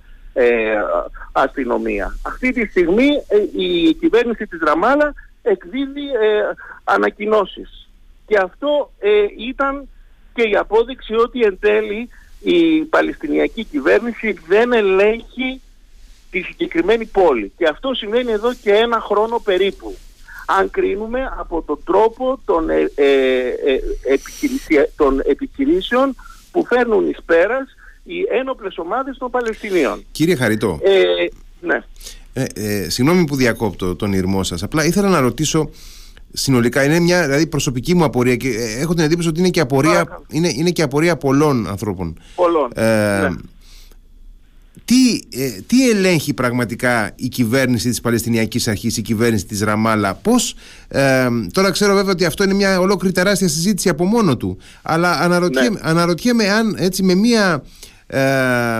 αστυνομία. 1.31 2.17
Αυτή 2.21 2.51
τη 2.51 2.65
στιγμή 2.65 3.07
ε, 3.27 3.63
η 3.63 3.93
κυβέρνηση 3.93 4.47
της 4.47 4.59
Ραμάλα 4.59 5.13
εκδίδει 5.41 6.05
ε, 6.21 6.43
ανακοινώσεις. 6.83 7.89
Και 8.27 8.37
αυτό 8.37 8.91
ήταν 9.37 9.87
και 10.33 10.41
η 10.41 10.55
απόδειξη 10.55 11.13
ότι 11.13 11.41
εν 11.41 11.57
τέλει 11.59 12.09
η 12.39 12.81
Παλαιστινιακή 12.81 13.63
κυβέρνηση 13.63 14.39
δεν 14.47 14.73
ελέγχει 14.73 15.61
τη 16.31 16.41
συγκεκριμένη 16.41 17.05
πόλη. 17.05 17.51
Και 17.57 17.67
αυτό 17.67 17.93
σημαίνει 17.93 18.31
εδώ 18.31 18.53
και 18.53 18.73
ένα 18.73 18.99
χρόνο 18.99 19.39
περίπου. 19.39 19.95
Αν 20.47 20.69
κρίνουμε 20.69 21.33
από 21.37 21.61
τον 21.61 21.79
τρόπο 21.85 22.39
των, 22.45 22.69
ε, 22.69 22.91
ε, 22.95 23.47
ε 24.03 24.89
των 24.95 25.21
επιχειρήσεων 25.25 26.15
που 26.51 26.65
φέρνουν 26.65 27.09
εις 27.09 27.17
πέρας 27.25 27.75
οι 28.07 28.25
ένοπλες 28.39 28.77
ομάδες 28.77 29.17
των 29.17 29.29
Παλαιστινίων. 29.29 30.05
Κύριε 30.11 30.35
Χαριτό, 30.35 30.79
ε, 30.83 30.91
ναι. 31.61 31.83
ε, 32.33 32.45
ε, 32.55 32.89
συγγνώμη 32.89 33.25
που 33.25 33.35
διακόπτω 33.35 33.95
τον 33.95 34.13
ήρμό 34.13 34.43
σας, 34.43 34.63
απλά 34.63 34.85
ήθελα 34.85 35.09
να 35.09 35.19
ρωτήσω 35.19 35.69
συνολικά, 36.33 36.83
είναι 36.83 36.99
μια 36.99 37.25
δηλαδή, 37.25 37.47
προσωπική 37.47 37.95
μου 37.95 38.03
απορία 38.03 38.35
και 38.35 38.47
ε, 38.47 38.81
έχω 38.81 38.93
την 38.93 39.03
εντύπωση 39.03 39.27
ότι 39.27 39.39
είναι 39.39 39.49
και 39.49 39.59
απορία, 39.59 40.21
είναι, 40.29 40.51
είναι 40.55 40.71
και 40.71 40.81
απορία 40.81 41.17
πολλών 41.17 41.67
ανθρώπων. 41.67 42.19
Πολλών, 42.35 42.69
ναι 42.75 43.29
τι, 44.87 45.21
ε, 45.29 45.49
τι 45.67 45.89
ελέγχει 45.89 46.33
πραγματικά 46.33 47.11
η 47.15 47.27
κυβέρνηση 47.27 47.89
της 47.89 48.01
Παλαιστινιακής 48.01 48.67
Αρχής, 48.67 48.97
η 48.97 49.01
κυβέρνηση 49.01 49.45
της 49.45 49.61
Ραμάλα, 49.61 50.13
πώς, 50.13 50.55
ε, 50.87 51.27
τώρα 51.51 51.71
ξέρω 51.71 51.93
βέβαια 51.93 52.11
ότι 52.11 52.25
αυτό 52.25 52.43
είναι 52.43 52.53
μια 52.53 52.79
ολόκληρη 52.79 53.13
τεράστια 53.13 53.47
συζήτηση 53.47 53.89
από 53.89 54.05
μόνο 54.05 54.37
του, 54.37 54.57
αλλά 54.81 55.11
αναρωτιέμαι, 55.11 55.69
ναι. 55.69 55.89
αναρωτιέμαι 55.89 56.49
αν 56.49 56.75
έτσι 56.79 57.03
με 57.03 57.15
μια, 57.15 57.53
ε, 57.53 57.76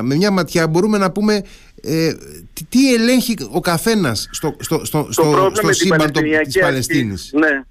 με 0.01 0.15
μια 0.15 0.31
ματιά 0.31 0.67
μπορούμε 0.67 0.97
να 0.97 1.11
πούμε 1.11 1.43
ε, 1.81 2.13
τι, 2.53 2.63
τι 2.63 2.93
ελέγχει 2.93 3.35
ο 3.51 3.59
καθένας 3.59 4.29
στο, 4.31 4.55
στο, 4.59 4.85
στο, 4.85 5.07
στο, 5.09 5.51
στο 5.53 5.73
σύμπαν 5.73 6.11
της 6.43 6.59
Παλαιστίνης. 6.59 7.31
Ναι. 7.33 7.63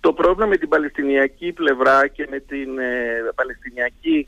Το 0.00 0.12
πρόβλημα 0.12 0.46
με 0.46 0.56
την 0.56 0.68
Παλαιστινιακή 0.68 1.52
πλευρά 1.52 2.06
και 2.06 2.26
με 2.30 2.38
την 2.38 2.78
ε, 2.78 3.32
Παλαιστινιακή 3.34 4.26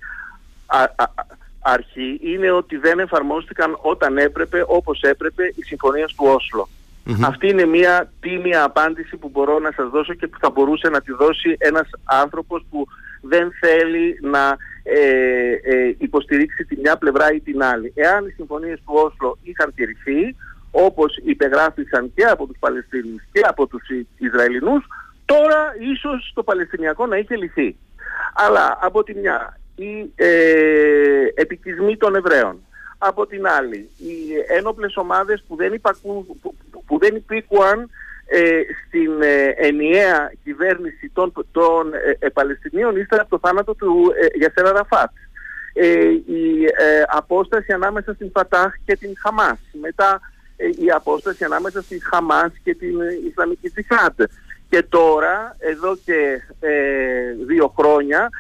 αρχή 1.60 2.20
είναι 2.22 2.50
ότι 2.50 2.76
δεν 2.76 2.98
εφαρμόστηκαν 2.98 3.78
όταν 3.80 4.18
έπρεπε, 4.18 4.64
όπως 4.66 5.00
έπρεπε, 5.00 5.44
οι 5.56 5.62
συμφωνίες 5.62 6.14
του 6.14 6.24
Όσλο. 6.28 6.68
Αυτή 7.20 7.48
είναι 7.48 7.64
μια 7.64 8.12
τίμια 8.20 8.62
απάντηση 8.62 9.16
που 9.16 9.28
μπορώ 9.28 9.58
να 9.58 9.72
σας 9.76 9.90
δώσω 9.90 10.14
και 10.14 10.26
που 10.26 10.38
θα 10.40 10.50
μπορούσε 10.50 10.88
να 10.88 11.00
τη 11.00 11.12
δώσει 11.12 11.56
ένας 11.58 11.88
άνθρωπος 12.04 12.66
που 12.70 12.86
δεν 13.20 13.52
θέλει 13.60 14.18
να 14.22 14.56
ε, 14.88 15.52
ε, 15.62 15.94
υποστηρίξει 15.98 16.64
τη 16.64 16.76
μια 16.76 16.96
πλευρά 16.96 17.32
ή 17.32 17.40
την 17.40 17.62
άλλη. 17.62 17.92
Εάν 17.94 18.26
οι 18.26 18.30
συμφωνίες 18.30 18.78
του 18.78 18.92
Όσλο 18.94 19.38
είχαν 19.42 19.72
τηρηθεί, 19.74 20.36
όπως 20.70 21.16
υπεγράφησαν 21.24 22.12
και 22.14 22.24
από 22.24 22.46
τους 22.46 22.56
Παλαιστίνους 22.58 23.22
και 23.32 23.40
από 23.48 23.66
τους 23.66 23.82
Ισραηλινούς, 24.18 24.84
τώρα 25.24 25.76
ίσως 25.92 26.32
το 26.34 26.42
Παλαιστινιακό 26.42 27.06
να 27.06 27.16
είχε 27.16 27.36
λυθεί. 27.36 27.76
Αλλά 28.34 28.78
από 28.80 29.02
τη 29.02 29.14
μια 29.14 29.58
οι 29.74 30.12
ε, 30.14 30.28
επικισμοί 31.34 31.96
των 31.96 32.14
Εβραίων. 32.14 32.60
Από 32.98 33.26
την 33.26 33.46
άλλη, 33.46 33.90
οι 33.96 34.14
ένοπλες 34.56 34.96
ομάδες 34.96 35.44
που 35.48 35.56
δεν, 35.56 35.72
υπακούν, 35.72 36.26
που, 36.86 36.98
δεν 36.98 37.14
υπήκουαν 37.14 37.90
ε, 38.28 38.60
στην 38.86 39.22
ε, 39.22 39.54
ενιαία 39.56 40.32
κυβέρνηση 40.44 41.10
των, 41.12 41.32
των 41.52 41.92
ε, 42.18 42.28
Παλαιστινίων 42.28 42.96
ύστερα 42.96 43.22
από 43.22 43.30
το 43.30 43.48
θάνατο 43.48 43.74
του 43.74 44.12
ε, 44.20 44.26
Γιασέρα 44.38 44.72
Ραφάτ. 44.72 45.10
η 46.26 46.66
απόσταση 47.06 47.72
ανάμεσα 47.72 48.14
στην 48.14 48.30
Φατάχ 48.30 48.74
και 48.84 48.96
την 48.96 49.12
Χαμάς. 49.22 49.58
Μετά 49.80 50.20
η 50.56 50.90
απόσταση 50.90 51.44
ανάμεσα 51.44 51.82
στην 51.82 52.00
Χαμάς 52.02 52.52
και 52.64 52.74
την 52.74 52.94
Ισλαμική 53.28 53.70
Τζιχάντ. 53.70 54.22
Και 54.68 54.82
τώρα, 54.82 55.56
εδώ 55.58 55.96
και 56.04 56.40
δύο 57.46 57.74
χρόνια, 57.78 58.30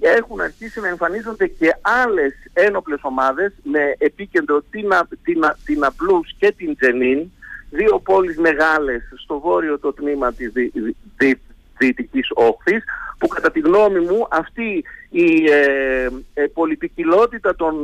έχουν 0.00 0.40
αρχίσει 0.40 0.80
να 0.80 0.88
εμφανίζονται 0.88 1.46
και 1.46 1.76
άλλες 1.80 2.34
ένοπλες 2.52 3.00
ομάδες 3.02 3.52
με 3.62 3.94
επίκεντρο 3.98 4.62
την, 4.70 4.88
την, 5.22 5.44
την 5.64 5.84
Απλούς 5.84 6.34
και 6.38 6.52
την 6.56 6.76
Τζενίν, 6.76 7.30
δύο 7.70 7.98
πόλεις 7.98 8.38
μεγάλες 8.38 9.02
στο 9.16 9.40
βόρειο 9.40 9.78
το 9.78 9.92
τμήμα 9.92 10.32
της 10.32 10.50
δι, 10.52 10.72
δι, 11.16 11.40
Δυτικής 11.78 12.28
Όχθης, 12.34 12.84
που 13.18 13.26
κατά 13.26 13.50
τη 13.50 13.60
γνώμη 13.60 13.98
μου 13.98 14.26
αυτή 14.30 14.84
η 15.10 15.50
ε, 15.50 16.08
ε, 16.34 16.46
πολυπικιλότητα 16.46 17.54
των 17.56 17.74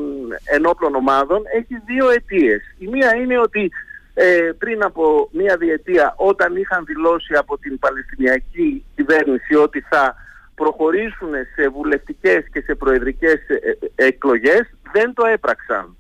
ενόπλων 0.45 0.95
ομάδων 0.95 1.43
έχει 1.55 1.83
δύο 1.87 2.11
αιτίες. 2.11 2.63
Η 2.79 2.87
μία 2.87 3.15
είναι 3.15 3.39
ότι 3.39 3.71
ε, 4.15 4.51
πριν 4.59 4.83
από 4.83 5.29
μία 5.33 5.57
διετία 5.57 6.15
όταν 6.17 6.57
είχαν 6.57 6.85
δηλώσει 6.85 7.35
από 7.35 7.59
την 7.59 7.79
Παλαιστινιακή 7.79 8.85
κυβέρνηση 8.95 9.55
ότι 9.55 9.81
θα 9.81 10.15
προχωρήσουν 10.55 11.31
σε 11.55 11.69
βουλευτικές 11.69 12.45
και 12.53 12.61
σε 12.61 12.75
προεδρικές 12.75 13.49
ε, 13.49 13.55
ε, 13.95 14.07
εκλογές 14.07 14.75
δεν 14.93 15.13
το 15.15 15.27
έπραξαν. 15.27 15.97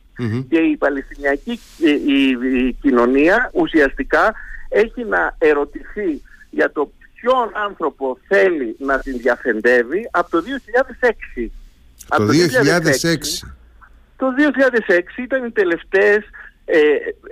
Και 0.48 0.59
η 0.59 0.77
Παλαιστινιακή 0.77 1.61
ε, 1.85 1.90
η, 1.90 2.72
κοινωνία 2.81 3.50
ουσιαστικά 3.53 4.35
έχει 4.68 5.05
να 5.05 5.37
ερωτηθεί 5.38 6.22
για 6.50 6.72
το 6.72 6.92
ποιον 7.14 7.50
άνθρωπο 7.66 8.18
θέλει 8.29 8.77
να 8.79 8.98
την 8.98 9.16
διαφεντεύει 9.18 10.09
από 10.11 10.31
το 10.31 10.42
2006. 11.37 11.48
Το 12.09 12.27
2006. 12.27 13.16
Το 14.16 14.27
2006 15.16 15.18
ήταν 15.18 15.44
οι 15.44 15.50
τελευταίες 15.50 16.24
ε, 16.64 16.79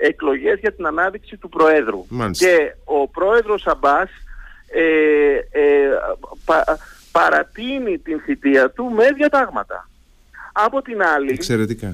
εκλογές 0.00 0.58
για 0.58 0.72
την 0.72 0.86
ανάδειξη 0.86 1.36
του 1.36 1.48
Προέδρου. 1.48 2.06
Και 2.30 2.74
ο 2.84 3.08
Πρόεδρος 3.08 3.66
Αμπάς 3.66 4.10
ε, 4.66 5.40
παρατείνει 7.12 7.98
την 7.98 8.20
θητεία 8.20 8.70
του 8.70 8.84
με 8.84 9.10
διατάγματα. 9.10 9.88
Από 10.52 10.82
την 10.82 11.02
άλλη, 11.02 11.32
η 11.32 11.40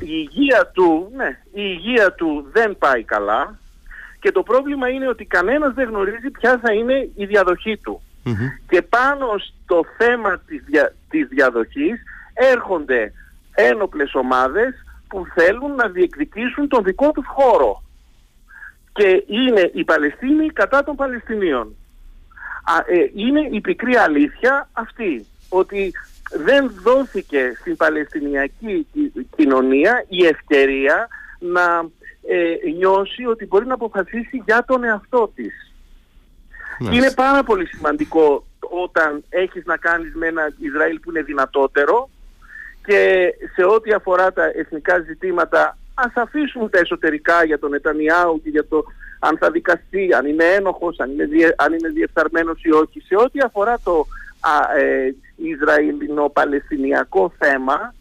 υγεία, 0.01 0.71
του, 0.73 1.13
ναι, 1.17 1.41
η 1.45 1.63
υγεία 1.63 2.13
του 2.13 2.49
δεν 2.53 2.79
πάει 2.79 3.03
καλά 3.03 3.59
και 4.21 4.33
το 4.33 4.43
πρόβλημα 4.43 4.89
είναι 4.89 5.09
ότι 5.09 5.25
κανένας 5.25 5.75
δεν 5.75 5.89
γνωρίζει 5.89 6.31
ποια 6.31 6.59
θα 6.63 6.73
είναι 6.73 7.09
η 7.15 7.25
διαδοχή 7.25 7.77
του. 7.77 8.03
Και 8.69 8.83
πάνω 8.83 9.27
στο 9.39 9.85
θέμα 9.99 10.39
της, 10.47 10.63
δια, 10.67 10.95
της 11.11 11.29
διαδοχής 11.29 12.03
έρχονται 12.35 13.13
ένοπλες 13.55 14.15
ομάδες 14.15 14.75
που 15.09 15.27
θέλουν 15.35 15.75
να 15.75 15.89
διεκδικήσουν 15.89 16.69
τον 16.69 16.85
δικό 16.85 17.11
τους 17.13 17.27
χώρο. 17.27 17.83
Και 18.93 19.25
είναι 19.27 19.71
οι 19.75 19.85
Παλαιστίνοι 19.85 20.47
κατά 20.47 20.85
των 20.85 20.97
Παλαιστινίων. 20.97 21.77
Ε, 22.87 22.97
είναι 23.15 23.49
η 23.53 23.61
πικρή 23.61 23.97
αλήθεια 23.97 24.69
αυτή, 24.73 25.27
ότι 25.49 25.93
δεν 26.31 26.73
δόθηκε 26.83 27.57
στην 27.61 27.77
Παλαιστινιακή 27.77 28.87
κοινωνία 29.37 30.05
η 30.09 30.27
ευκαιρία 30.27 31.09
να 31.39 31.89
ε, 32.29 32.71
νιώσει 32.77 33.25
ότι 33.25 33.47
μπορεί 33.47 33.67
να 33.67 33.75
αποφασίσει 33.75 34.43
για 34.45 34.65
τον 34.67 34.85
εαυτό 34.85 35.33
της. 35.35 35.73
Είναι 36.93 37.11
πάρα 37.11 37.43
πολύ 37.43 37.67
σημαντικό 37.67 38.47
όταν 38.85 39.25
έχεις 39.29 39.65
να 39.65 39.77
κάνεις 39.77 40.15
με 40.15 40.27
ένα 40.27 40.53
Ισραήλ 40.59 41.01
που 41.01 41.11
είναι 41.11 41.23
δυνατότερο 41.23 42.11
και 42.85 43.33
σε 43.55 43.65
ό,τι 43.65 43.93
αφορά 43.93 44.33
τα 44.33 44.45
εθνικά 44.45 44.99
ζητήματα 44.99 45.79
ας 45.95 46.13
αφήσουμε 46.15 46.69
τα 46.69 46.79
εσωτερικά 46.79 47.45
για 47.45 47.59
τον 47.59 47.71
Νετανιάου 47.71 48.41
και 48.43 48.49
για 48.49 48.67
το 48.67 48.85
αν 49.19 49.39
θα 49.39 49.51
δικαστεί, 49.51 50.15
αν 50.15 50.27
είναι 50.27 50.45
ένοχος, 50.45 50.99
αν 50.99 51.11
είναι, 51.11 51.25
διε, 51.25 51.49
αν 51.57 51.73
είναι 51.73 51.89
διεφθαρμένος 51.89 52.63
ή 52.63 52.71
όχι. 52.73 53.01
Σε 53.01 53.17
ό,τι 53.17 53.41
αφορά 53.41 53.79
το 53.85 54.07
α, 54.41 54.79
ε, 54.79 55.15
Ισραηλινο-Παλαιστινιακό 55.47 57.33
θέμα, 57.39 57.95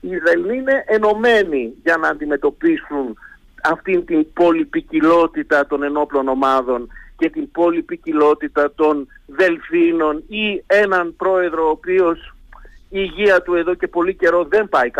οι 0.00 0.08
Ισραηλοί 0.08 0.56
είναι 0.56 0.84
ενωμένοι 0.86 1.74
για 1.82 1.96
να 1.96 2.08
αντιμετωπίσουν 2.08 3.18
αυτήν 3.62 4.04
την 4.04 4.32
πολυπικιλότητα 4.32 5.66
των 5.66 5.82
ενόπλων 5.82 6.28
ομάδων 6.28 6.88
και 7.16 7.30
την 7.30 7.50
πολυπικιλότητα 7.50 8.72
των 8.74 9.08
δελφίνων 9.26 10.22
ή 10.28 10.64
έναν 10.66 11.14
πρόεδρο 11.16 11.66
ο 11.66 11.70
οποίος 11.70 12.34
η 12.88 12.98
υγεία 13.00 13.42
του 13.42 13.54
εδώ 13.54 13.74
και 13.74 13.86
πολύ 13.86 14.14
καιρό 14.14 14.44
δεν 14.44 14.68
πάει 14.68 14.90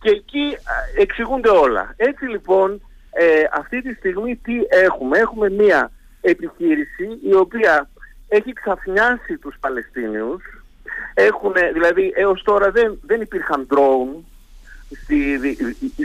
Και 0.00 0.10
εκεί 0.10 0.56
εξηγούνται 0.98 1.48
όλα. 1.48 1.94
Έτσι 1.96 2.24
λοιπόν 2.24 2.80
ε, 3.10 3.24
αυτή 3.52 3.82
τη 3.82 3.94
στιγμή 3.94 4.36
τι 4.36 4.52
έχουμε. 4.68 5.18
Έχουμε 5.18 5.50
μία 5.50 5.90
επιχείρηση 6.20 7.18
η 7.22 7.34
οποία 7.34 7.90
έχει 8.32 8.52
ξαφνιάσει 8.52 9.38
τους 9.38 9.56
Παλαιστίνιους. 9.60 10.42
Έχουν, 11.14 11.52
δηλαδή 11.72 12.12
έως 12.14 12.42
τώρα 12.42 12.70
δεν, 12.70 12.98
δεν 13.02 13.20
υπήρχαν 13.20 13.66
drone 13.70 14.22
στη, 15.02 15.38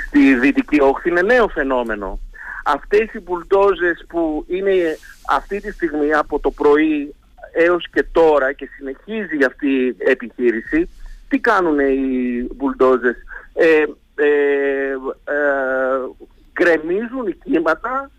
στη 0.07 0.35
Δυτική 0.35 0.81
Όχθη. 0.81 1.09
Είναι 1.09 1.21
νέο 1.21 1.47
φαινόμενο. 1.47 2.19
Αυτές 2.65 3.13
οι 3.13 3.19
μπουλντόζες 3.19 4.05
που 4.07 4.45
είναι 4.47 4.97
αυτή 5.29 5.61
τη 5.61 5.71
στιγμή 5.71 6.13
από 6.13 6.39
το 6.39 6.51
πρωί 6.51 7.15
έως 7.53 7.87
και 7.91 8.03
τώρα 8.11 8.53
και 8.53 8.69
συνεχίζει 8.77 9.43
αυτή 9.45 9.67
η 9.67 9.95
επιχείρηση, 9.97 10.89
τι 11.27 11.39
κάνουν 11.39 11.79
οι 11.79 12.47
μπουλντόζες; 12.55 13.15
Ε, 13.53 13.83
ε, 14.15 14.91
ε, 15.23 15.47
γκρεμίζουν 16.53 17.37
κύματα 17.43 18.11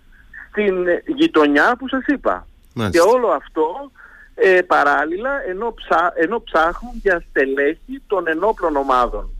στην 0.50 0.86
γειτονιά 1.06 1.76
που 1.78 1.88
σας 1.88 2.06
είπα. 2.06 2.47
Και 2.90 3.00
όλο 3.00 3.28
αυτό 3.28 3.90
ε, 4.34 4.62
παράλληλα 4.62 5.30
ενώ, 5.48 5.74
ψά, 5.74 6.12
ενώ 6.14 6.42
ψάχνουν 6.42 6.92
για 7.02 7.24
στελέχη 7.30 8.02
των 8.06 8.28
ενόπλων 8.28 8.76
ομάδων. 8.76 9.30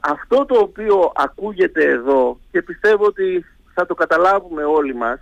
Αυτό 0.00 0.44
το 0.44 0.58
οποίο 0.58 1.12
ακούγεται 1.14 1.84
εδώ 1.84 2.38
και 2.50 2.62
πιστεύω 2.62 3.04
ότι 3.04 3.44
θα 3.74 3.86
το 3.86 3.94
καταλάβουμε 3.94 4.64
όλοι 4.64 4.94
μας 4.94 5.18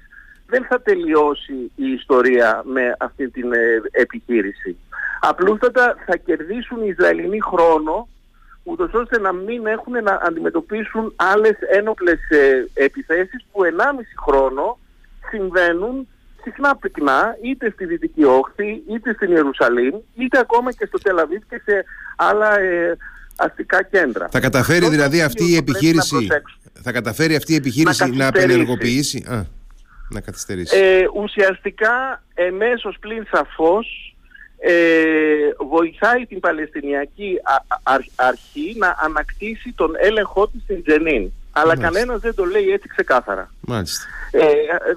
δεν 0.46 0.64
θα 0.64 0.80
τελειώσει 0.80 1.72
η 1.74 1.92
ιστορία 1.92 2.62
με 2.64 2.96
αυτή 2.98 3.30
την 3.30 3.52
ε, 3.52 3.82
επιχείρηση. 3.90 4.76
Απλούστατα 5.20 5.96
θα 6.06 6.16
κερδίσουν 6.16 6.82
οι 6.82 6.88
Ισραηλινοί 6.88 7.40
χρόνο 7.40 8.08
ούτως 8.62 8.92
ώστε 8.92 9.18
να 9.18 9.32
μην 9.32 9.66
έχουν 9.66 9.92
να 10.02 10.20
αντιμετωπίσουν 10.22 11.12
άλλες 11.16 11.56
ένοπλες 11.72 12.30
ε, 12.30 12.68
επιθέσεις 12.74 13.46
που 13.52 13.60
1,5 13.64 13.68
χρόνο 14.26 14.78
συμβαίνουν 15.30 16.08
συχνά 16.46 16.76
πυκνά 16.76 17.36
είτε 17.42 17.70
στη 17.70 17.84
Δυτική 17.84 18.24
Όχθη 18.24 18.82
είτε 18.88 19.12
στην 19.12 19.30
Ιερουσαλήμ 19.30 19.94
είτε 20.14 20.38
ακόμα 20.38 20.72
και 20.72 20.86
στο 20.86 20.98
Τελαβίτ 20.98 21.42
και 21.48 21.60
σε 21.64 21.84
άλλα 22.16 22.58
ε, 22.58 22.96
αστικά 23.36 23.82
κέντρα. 23.82 24.28
Θα 24.30 24.40
καταφέρει 24.40 24.88
δηλαδή 24.88 25.22
αυτή 25.22 25.44
η 25.52 25.56
επιχείρηση 25.56 26.28
θα 26.82 26.92
καταφέρει 26.92 27.36
αυτή 27.36 27.52
η 27.52 27.56
επιχείρηση 27.56 28.10
να, 28.10 28.16
να 28.16 28.26
απενεργοποιήσει; 28.26 29.24
Α, 29.28 29.46
να 30.10 30.20
καθυστερήσει. 30.20 30.76
Ε, 30.76 31.04
ουσιαστικά 31.14 32.22
εμέσως 32.34 32.96
πλην 33.00 33.26
σαφώς 33.30 34.16
ε, 34.58 34.72
βοηθάει 35.68 36.26
την 36.26 36.40
Παλαιστινιακή 36.40 37.40
αρχή 38.14 38.76
να 38.78 38.96
ανακτήσει 39.00 39.72
τον 39.76 39.92
έλεγχό 39.98 40.48
της 40.48 40.62
στην 40.62 40.82
Τζενίν. 40.84 41.32
Αλλά 41.58 41.66
Μάλιστα. 41.66 41.88
κανένας 41.90 42.20
δεν 42.20 42.34
το 42.34 42.44
λέει 42.44 42.70
έτσι 42.70 42.88
ξεκάθαρα. 42.88 43.50
Μάλιστα. 43.60 44.04
Ε, 44.30 44.44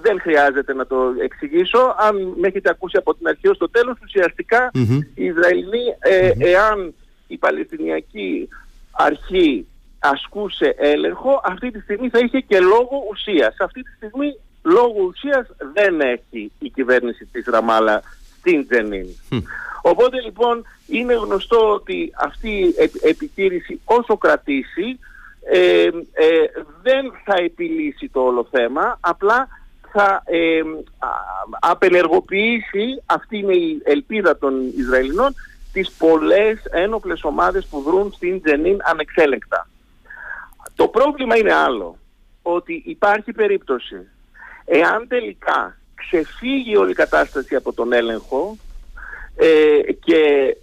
δεν 0.02 0.20
χρειάζεται 0.22 0.74
να 0.74 0.86
το 0.86 0.98
εξηγήσω. 1.24 1.96
Αν 1.98 2.16
με 2.38 2.48
έχετε 2.48 2.70
ακούσει 2.70 2.98
από 2.98 3.16
την 3.16 3.28
αρχή 3.28 3.48
ως 3.48 3.58
το 3.58 3.70
τέλος, 3.70 3.98
ουσιαστικά 4.04 4.72
οι 5.14 5.26
Ισραηλοί, 5.26 5.84
ε, 6.00 6.32
εάν 6.38 6.94
η 7.28 7.38
Παλαιστινιακή 7.38 8.50
αρχή 8.92 9.68
ασκούσε 10.00 10.76
έλεγχο, 10.78 11.42
αυτή 11.46 11.72
τη 11.72 11.80
στιγμή 11.80 12.10
θα 12.10 12.20
είχε 12.20 12.40
και 12.40 12.60
λόγο 12.60 13.04
ουσίας. 13.12 13.56
Αυτή 13.60 13.82
τη 13.84 13.92
στιγμή 13.96 14.40
λόγω 14.64 15.04
ουσίας 15.08 15.48
δεν 15.74 16.02
έχει 16.02 16.52
η 16.60 16.70
κυβέρνηση 16.70 17.26
της 17.32 17.46
Ραμάλα 17.46 18.02
στην 18.40 18.68
Τζενίν. 18.68 19.08
Οπότε 19.82 20.22
λοιπόν 20.22 20.66
είναι 20.88 21.14
γνωστό 21.14 21.74
ότι 21.74 22.12
αυτή 22.18 22.50
η 22.50 22.74
επιχείρηση 23.02 23.82
όσο 23.86 24.18
κρατήσει 24.18 25.00
ε, 25.52 25.84
ε, 25.84 25.90
δεν 26.82 27.12
θα 27.26 27.36
επιλύσει 27.36 28.10
το 28.10 28.20
όλο 28.20 28.48
θέμα, 28.52 28.98
απλά 29.00 29.48
θα 29.92 30.24
ε, 30.26 30.62
απενεργοποιήσει, 31.60 33.02
αυτή 33.06 33.38
είναι 33.38 33.54
η 33.54 33.82
ελπίδα 33.84 34.38
των 34.38 34.68
Ισραηλινών, 34.78 35.34
τις 35.74 35.92
πολλές 35.92 36.66
ένοπλες 36.72 37.24
ομάδες 37.24 37.66
που 37.66 37.82
βρουν 37.82 38.12
στην 38.14 38.42
Τζενίν 38.42 38.78
ανεξέλεγκτα. 38.84 39.68
Το 40.76 40.88
πρόβλημα 40.88 41.38
είναι 41.38 41.54
άλλο, 41.54 41.98
ότι 42.42 42.84
υπάρχει 42.86 43.32
περίπτωση, 43.32 44.08
εάν 44.66 45.08
τελικά 45.08 45.78
ξεφύγει 45.96 46.78
όλη 46.78 46.92
η 46.92 46.94
κατάσταση 46.94 47.56
από 47.56 47.74
τον 47.74 47.94
έλεγχο 47.94 48.58
ε, 49.36 49.94
και 49.94 50.56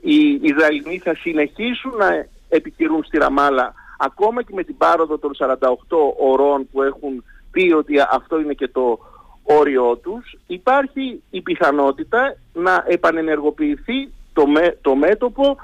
οι 0.00 0.38
Ισραηλοί 0.42 0.98
θα 0.98 1.14
συνεχίσουν 1.14 1.96
να 1.96 2.26
επιχειρούν 2.54 3.04
στη 3.04 3.18
Ραμάλα 3.18 3.74
ακόμα 3.98 4.42
και 4.42 4.54
με 4.54 4.64
την 4.64 4.76
πάροδο 4.76 5.18
των 5.18 5.30
48 5.38 5.56
ωρών 6.18 6.68
που 6.72 6.82
έχουν 6.82 7.24
πει 7.50 7.72
ότι 7.72 7.94
αυτό 8.10 8.40
είναι 8.40 8.52
και 8.52 8.68
το 8.68 8.98
όριό 9.42 9.96
τους 9.96 10.36
υπάρχει 10.46 11.22
η 11.30 11.40
πιθανότητα 11.40 12.36
να 12.52 12.84
επανενεργοποιηθεί 12.86 14.12
το, 14.32 14.44
το 14.80 14.94
μέτωπο 14.94 15.56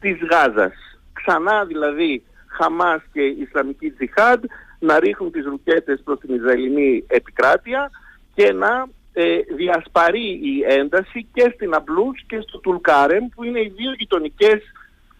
της 0.00 0.18
Γάζας. 0.30 0.74
Ξανά 1.12 1.64
δηλαδή 1.64 2.22
Χαμάς 2.46 3.02
και 3.12 3.20
Ισλαμική 3.20 3.90
Τζιχάντ 3.90 4.44
να 4.78 4.98
ρίχνουν 4.98 5.30
τις 5.30 5.44
ρουκέτες 5.44 6.00
προς 6.04 6.18
την 6.18 6.34
Ισραηλινή 6.34 7.04
επικράτεια 7.06 7.90
και 8.34 8.52
να 8.52 8.88
ε, 9.12 9.38
διασπαρεί 9.56 10.28
η 10.28 10.64
ένταση 10.66 11.26
και 11.32 11.52
στην 11.54 11.74
Αμπλούς 11.74 12.24
και 12.26 12.40
στο 12.40 12.58
Τουλκάρεμ 12.58 13.28
που 13.34 13.44
είναι 13.44 13.60
οι 13.60 13.72
δύο 13.76 13.92
γειτονικές 13.92 14.62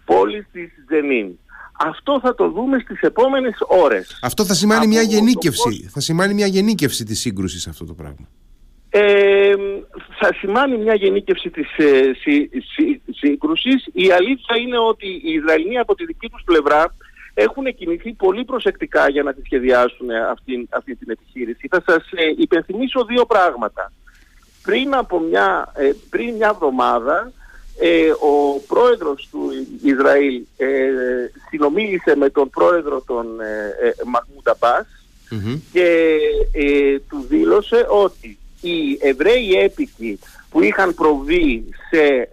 πόλεις 0.09 0.47
της 0.53 0.69
Τζενίν. 0.87 1.29
Αυτό 1.79 2.21
θα 2.23 2.35
το 2.35 2.49
δούμε 2.49 2.79
στις 2.79 3.01
επόμενες 3.01 3.57
ώρες. 3.67 4.19
Αυτό 4.23 4.45
θα 4.45 4.55
σημαίνει 4.55 4.87
μια 4.87 5.03
γενίκευση. 5.03 5.89
Θα 5.91 6.01
σημαίνει 6.01 6.35
μια 6.35 6.47
γενίκευση 6.47 7.05
της 7.05 7.21
σύγκρουσης 7.21 7.67
αυτό 7.67 7.85
το 7.85 7.95
πράγμα. 7.95 8.29
Ε, 8.91 9.53
θα 10.19 10.35
σημάνει 10.35 10.77
μια 10.79 10.95
γενίκευση 10.95 11.51
της 11.51 11.77
ε, 11.77 12.11
σύγκρουσης. 13.11 13.87
Η 13.93 14.11
αλήθεια 14.11 14.57
είναι 14.57 14.79
ότι 14.79 15.07
οι 15.07 15.33
Ισραηλοί 15.33 15.79
από 15.79 15.95
τη 15.95 16.05
δική 16.05 16.29
τους 16.29 16.43
πλευρά 16.45 16.95
έχουν 17.35 17.75
κινηθεί 17.75 18.13
πολύ 18.13 18.45
προσεκτικά 18.45 19.09
για 19.09 19.23
να 19.23 19.33
τη 19.35 19.41
σχεδιάσουν 19.45 20.11
αυτή, 20.31 20.69
αυτή 20.71 20.97
την 20.97 21.11
επιχείρηση. 21.11 21.69
Θα 21.71 21.83
σας 21.87 22.03
ε, 22.11 22.25
υπενθυμίσω 22.37 23.05
δύο 23.05 23.27
πράγματα. 23.27 23.93
Πριν 24.63 24.95
από 24.95 25.21
μια, 25.21 25.73
ε, 25.77 25.91
πριν 26.11 26.35
μια 26.35 26.51
εβδομάδα 26.55 27.33
ε, 27.81 28.11
ο 28.11 28.61
πρόεδρος 28.67 29.29
του 29.31 29.51
Ισραήλ 29.83 30.43
ε, 30.57 30.67
συνομίλησε 31.51 32.17
με 32.17 32.31
τον 32.31 32.51
πρόεδρο 32.51 33.03
των 33.07 33.41
ε, 33.41 33.89
ε 33.89 33.93
και 35.73 36.19
του 37.09 37.27
δήλωσε 37.29 37.87
ότι 37.89 38.39
οι 38.61 38.99
Εβραίοι 39.01 39.53
έπικοι 39.53 40.19
που 40.51 40.63
είχαν 40.63 40.95
προβεί 40.95 41.65
σε 41.91 42.29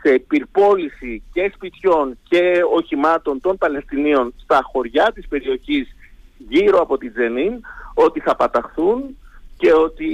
σε 0.00 0.18
πυρπόληση 0.28 1.22
και 1.32 1.52
σπιτιών 1.54 2.18
και 2.28 2.60
οχημάτων 2.74 3.40
των 3.40 3.58
Παλαιστινίων 3.58 4.34
στα 4.42 4.60
χωριά 4.72 5.12
της 5.14 5.28
περιοχής 5.28 5.96
γύρω 6.48 6.80
από 6.80 6.98
τη 6.98 7.10
Τζενίν 7.10 7.60
ότι 7.94 8.20
θα 8.20 8.36
παταχθούν 8.36 9.16
και 9.56 9.72
ότι 9.72 10.04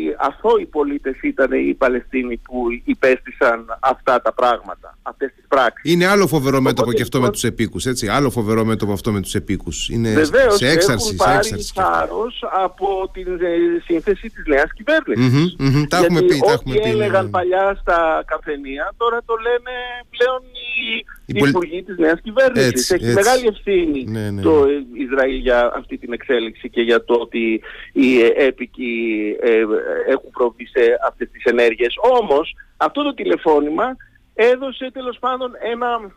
οι 0.60 0.66
πολίτες 0.66 1.20
ήταν 1.22 1.52
οι 1.52 1.74
Παλαιστίνοι 1.74 2.36
που 2.36 2.66
υπέστησαν 2.84 3.78
αυτά 3.80 4.22
τα 4.22 4.32
πράγματα, 4.32 4.98
αυτές 5.02 5.32
τις 5.34 5.44
πράξεις. 5.48 5.92
Είναι 5.92 6.06
άλλο 6.06 6.26
φοβερό 6.26 6.60
μέτωπο 6.60 6.92
και 6.92 7.02
αυτό 7.02 7.20
με 7.20 7.30
τους 7.30 7.44
επίκους, 7.44 7.86
έτσι. 7.86 8.08
Άλλο 8.08 8.30
φοβερό 8.30 8.64
μέτωπο 8.64 8.92
αυτό 8.92 9.12
με 9.12 9.20
τους 9.20 9.34
επίκους. 9.34 9.88
Είναι 9.88 10.12
Βεβαίως, 10.12 10.56
σε 10.56 10.68
έξαρση. 10.68 11.06
Έχουν 11.06 11.16
πάρει 11.16 11.36
έξαρση 11.36 11.72
θάρρος 11.74 12.44
από 12.64 13.10
την 13.12 13.26
ε, 13.26 13.80
σύνθεση 13.84 14.30
της 14.30 14.44
νέας 14.46 14.72
κυβέρνησης. 14.72 15.56
Mm-hmm, 15.58 15.62
mm-hmm. 15.62 15.84
Τα 15.88 15.96
έχουμε 15.96 16.22
πει, 16.22 16.38
τα 16.46 16.52
έχουμε 16.52 16.74
πει. 16.74 16.80
Ναι, 16.80 16.88
έλεγαν 16.88 17.24
ναι. 17.24 17.30
παλιά 17.30 17.78
στα 17.80 18.24
καφενεία, 18.26 18.94
τώρα 18.96 19.18
το 19.24 19.34
λένε 19.46 19.74
πλέον 20.10 20.40
οι 20.42 21.04
η 21.34 21.48
υπουργοί 21.48 21.82
της 21.82 21.96
νέας 21.98 22.20
κυβέρνησης. 22.20 22.90
Έχει 22.90 23.12
μεγάλη 23.12 23.46
ευθύνη 23.46 24.04
ναι, 24.04 24.30
ναι, 24.30 24.42
το 24.42 24.66
Ισραήλ 24.92 25.36
για 25.36 25.72
αυτή 25.76 25.98
την 25.98 26.12
εξέλιξη 26.12 26.70
και 26.70 26.80
για 26.80 27.04
το 27.04 27.14
ότι 27.14 27.60
οι 27.92 28.22
έπικοι 28.36 29.36
ε, 29.40 29.64
έχουν 30.08 30.30
προβεί 30.30 30.66
σε 30.66 30.80
αυτές 31.06 31.28
τις 31.30 31.44
ενέργειες. 31.44 31.94
Όμως 32.20 32.54
αυτό 32.76 33.02
το 33.02 33.14
τηλεφώνημα 33.14 33.96
έδωσε 34.34 34.90
τέλος 34.92 35.18
πάντων 35.18 35.50
ένα, 35.72 36.12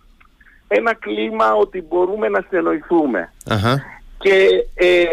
ένα 0.68 0.94
κλίμα 0.94 1.54
ότι 1.54 1.82
μπορούμε 1.82 2.30
να 2.30 2.46
συνεννοηθούμε. 2.50 3.34
Και, 4.18 4.66
ε, 4.74 5.06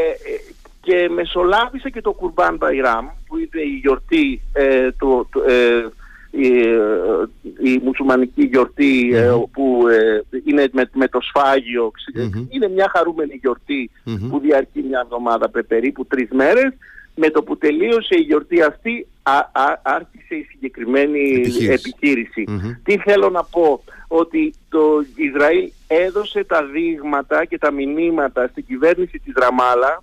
και 0.80 1.08
μεσολάβησε 1.08 1.90
και 1.90 2.00
το 2.00 2.12
Κουρμπάν 2.12 2.56
Μπαϊράμ 2.56 3.06
που 3.26 3.36
είναι 3.36 3.62
η 3.62 3.78
γιορτή 3.82 4.42
ε, 4.52 4.92
του, 4.92 5.28
ε, 5.48 5.86
η, 6.30 7.80
μουσουλμανική 7.82 8.44
γιορτή 8.44 9.12
που 9.52 9.82
είναι 10.44 10.68
με, 10.92 11.08
το 11.08 11.20
σφάγιο. 11.20 11.90
Είναι 12.48 12.68
μια 12.68 12.90
χαρούμενη 12.94 13.38
γιορτή 13.40 13.90
που 14.28 14.38
διαρκεί 14.38 14.82
μια 14.88 15.00
εβδομάδα 15.04 15.50
περίπου 15.68 16.06
τρεις 16.06 16.28
μέρες. 16.30 16.72
Με 17.14 17.30
το 17.30 17.42
που 17.42 17.58
τελείωσε 17.58 18.14
η 18.18 18.20
γιορτή 18.20 18.62
αυτή 18.62 19.06
άρχισε 19.82 20.34
η 20.34 20.46
συγκεκριμένη 20.50 21.42
επιχείρηση. 21.68 22.44
Τι 22.82 22.98
θέλω 22.98 23.30
να 23.30 23.44
πω, 23.44 23.82
ότι 24.12 24.54
το 24.68 25.04
Ισραήλ 25.14 25.70
έδωσε 25.86 26.44
τα 26.44 26.64
δείγματα 26.64 27.44
και 27.44 27.58
τα 27.58 27.70
μηνύματα 27.70 28.46
στην 28.46 28.64
κυβέρνηση 28.66 29.18
της 29.18 29.32
Ραμάλα 29.36 30.02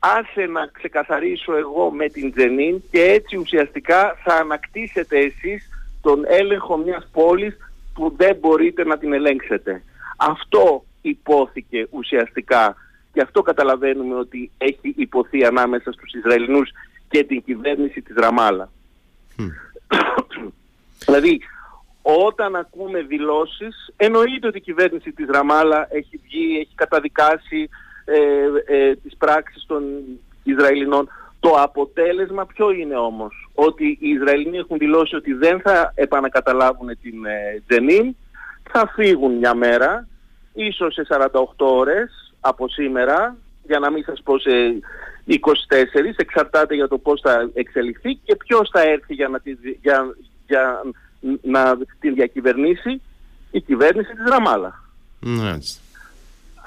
άσε 0.00 0.46
να 0.46 0.66
ξεκαθαρίσω 0.72 1.56
εγώ 1.56 1.90
με 1.90 2.08
την 2.08 2.32
Τζενίν 2.32 2.82
και 2.90 3.02
έτσι 3.02 3.36
ουσιαστικά 3.36 4.16
θα 4.24 4.34
ανακτήσετε 4.34 5.18
εσείς 5.18 5.68
τον 6.00 6.24
έλεγχο 6.26 6.76
μιας 6.76 7.08
πόλης 7.12 7.56
που 7.94 8.14
δεν 8.16 8.36
μπορείτε 8.40 8.84
να 8.84 8.98
την 8.98 9.12
ελέγξετε. 9.12 9.82
Αυτό 10.16 10.84
υπόθηκε 11.02 11.86
ουσιαστικά 11.90 12.76
και 13.12 13.20
αυτό 13.20 13.42
καταλαβαίνουμε 13.42 14.14
ότι 14.14 14.50
έχει 14.58 14.94
υποθεί 14.96 15.44
ανάμεσα 15.44 15.92
στους 15.92 16.12
Ισραηλινούς 16.12 16.70
και 17.10 17.24
την 17.24 17.42
κυβέρνηση 17.44 18.02
της 18.02 18.14
Ραμάλα. 18.16 18.70
δηλαδή, 21.06 21.40
όταν 22.02 22.56
ακούμε 22.56 23.02
δηλώσεις, 23.02 23.92
εννοείται 23.96 24.46
ότι 24.46 24.58
η 24.58 24.60
κυβέρνηση 24.60 25.12
της 25.12 25.26
Ραμάλα 25.28 25.88
έχει 25.90 26.20
βγει, 26.24 26.58
έχει 26.60 26.74
καταδικάσει 26.74 27.68
ε, 28.04 28.76
ε, 28.76 28.96
τις 28.96 29.09
πράξεις 29.20 29.64
των 29.66 29.82
Ισραηλινών. 30.42 31.08
Το 31.40 31.50
αποτέλεσμα 31.50 32.46
ποιο 32.46 32.70
είναι 32.70 32.96
όμως, 32.96 33.50
ότι 33.54 33.98
οι 34.00 34.08
Ισραηλινοί 34.08 34.58
έχουν 34.58 34.78
δηλώσει 34.78 35.16
ότι 35.16 35.32
δεν 35.32 35.60
θα 35.60 35.92
επανακαταλάβουν 35.94 36.88
την 37.02 37.24
ε, 37.24 37.62
Τζενίν, 37.66 38.16
θα 38.70 38.92
φύγουν 38.94 39.32
μια 39.32 39.54
μέρα, 39.54 40.08
ίσως 40.52 40.94
σε 40.94 41.06
48 41.32 41.42
ώρες 41.56 42.34
από 42.40 42.68
σήμερα, 42.68 43.36
για 43.62 43.78
να 43.78 43.90
μην 43.90 44.04
σας 44.04 44.22
πω 44.22 44.38
σε 44.38 44.50
24, 45.26 45.34
εξαρτάται 46.16 46.74
για 46.74 46.88
το 46.88 46.98
πώς 46.98 47.20
θα 47.20 47.50
εξελιχθεί 47.54 48.14
και 48.24 48.36
ποιος 48.36 48.68
θα 48.72 48.80
έρθει 48.80 49.14
για 49.14 49.28
να, 49.28 49.40
τη, 49.40 49.52
για, 49.80 50.16
για, 50.46 50.80
να 51.42 51.76
την 52.00 52.14
διακυβερνήσει, 52.14 53.02
η 53.50 53.60
κυβέρνηση 53.60 54.12
της 54.12 54.24
Ραμάλα. 54.28 54.84
Ναι. 55.20 55.58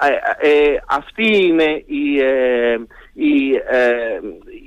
Ε, 0.00 0.48
ε, 0.48 0.80
αυτή 0.86 1.36
είναι 1.36 1.82
η, 1.86 2.20
ε, 2.20 2.78
η, 3.12 3.30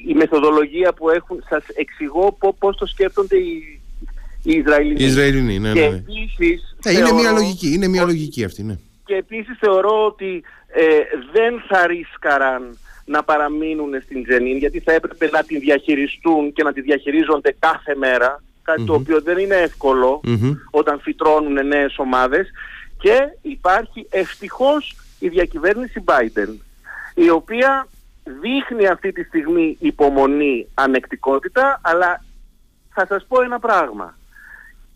η 0.08 0.14
μεθοδολογία 0.14 0.94
που 0.94 1.10
έχουν. 1.10 1.44
Σας 1.50 1.64
εξηγώ 1.76 2.38
πώς 2.60 2.78
το 2.78 2.86
σκέφτονται 2.86 3.38
οι, 3.38 3.82
οι 4.44 4.52
Ισραηλινοί. 4.52 5.04
Οι 5.04 5.06
Ισραηλινοί, 5.06 5.60
ναι, 5.60 5.68
ναι. 5.68 5.74
Και 5.74 5.88
ναι. 5.88 5.96
επίσης, 5.96 6.76
είναι 6.90 7.12
μια 7.12 7.32
λογική, 7.32 7.74
είναι 7.74 7.88
μια 7.88 8.06
λογική 8.06 8.44
αυτή, 8.44 8.64
ναι. 8.64 8.78
Και 9.06 9.16
επίσης 9.16 9.58
θεωρώ 9.60 10.06
ότι 10.06 10.44
δεν 11.32 11.62
θα 11.68 11.88
ρίσκαραν 11.88 12.78
να 13.06 13.24
παραμείνουν 13.24 14.02
στην 14.04 14.24
Τζενίν 14.24 14.58
γιατί 14.58 14.80
θα 14.80 14.94
έπρεπε 14.94 15.30
να 15.32 15.44
την 15.44 15.60
διαχειριστούν 15.60 16.54
και 16.54 16.64
να 16.64 16.74
τη 16.74 16.82
διαχειρίζονται 16.82 17.56
κάθε 17.60 17.96
μέρα 17.96 18.42
το 18.86 18.94
οποίο 18.94 19.22
δεν 19.22 19.38
είναι 19.38 19.72
όταν 20.72 21.00
φυτρώνουν 21.00 21.68
νέες 21.68 21.98
ομάδες 21.98 22.48
και 23.00 23.18
υπάρχει 23.42 24.08
ευτυχώς 24.10 24.96
η 25.20 25.28
διακυβέρνηση 25.28 26.04
Biden 26.06 26.56
η 27.14 27.30
οποία 27.30 27.88
δείχνει 28.24 28.88
αυτή 28.88 29.12
τη 29.12 29.24
στιγμή 29.24 29.78
υπομονή, 29.80 30.68
ανεκτικότητα 30.74 31.80
αλλά 31.84 32.24
θα 32.94 33.06
σας 33.06 33.26
πω 33.28 33.42
ένα 33.42 33.60
πράγμα. 33.60 34.18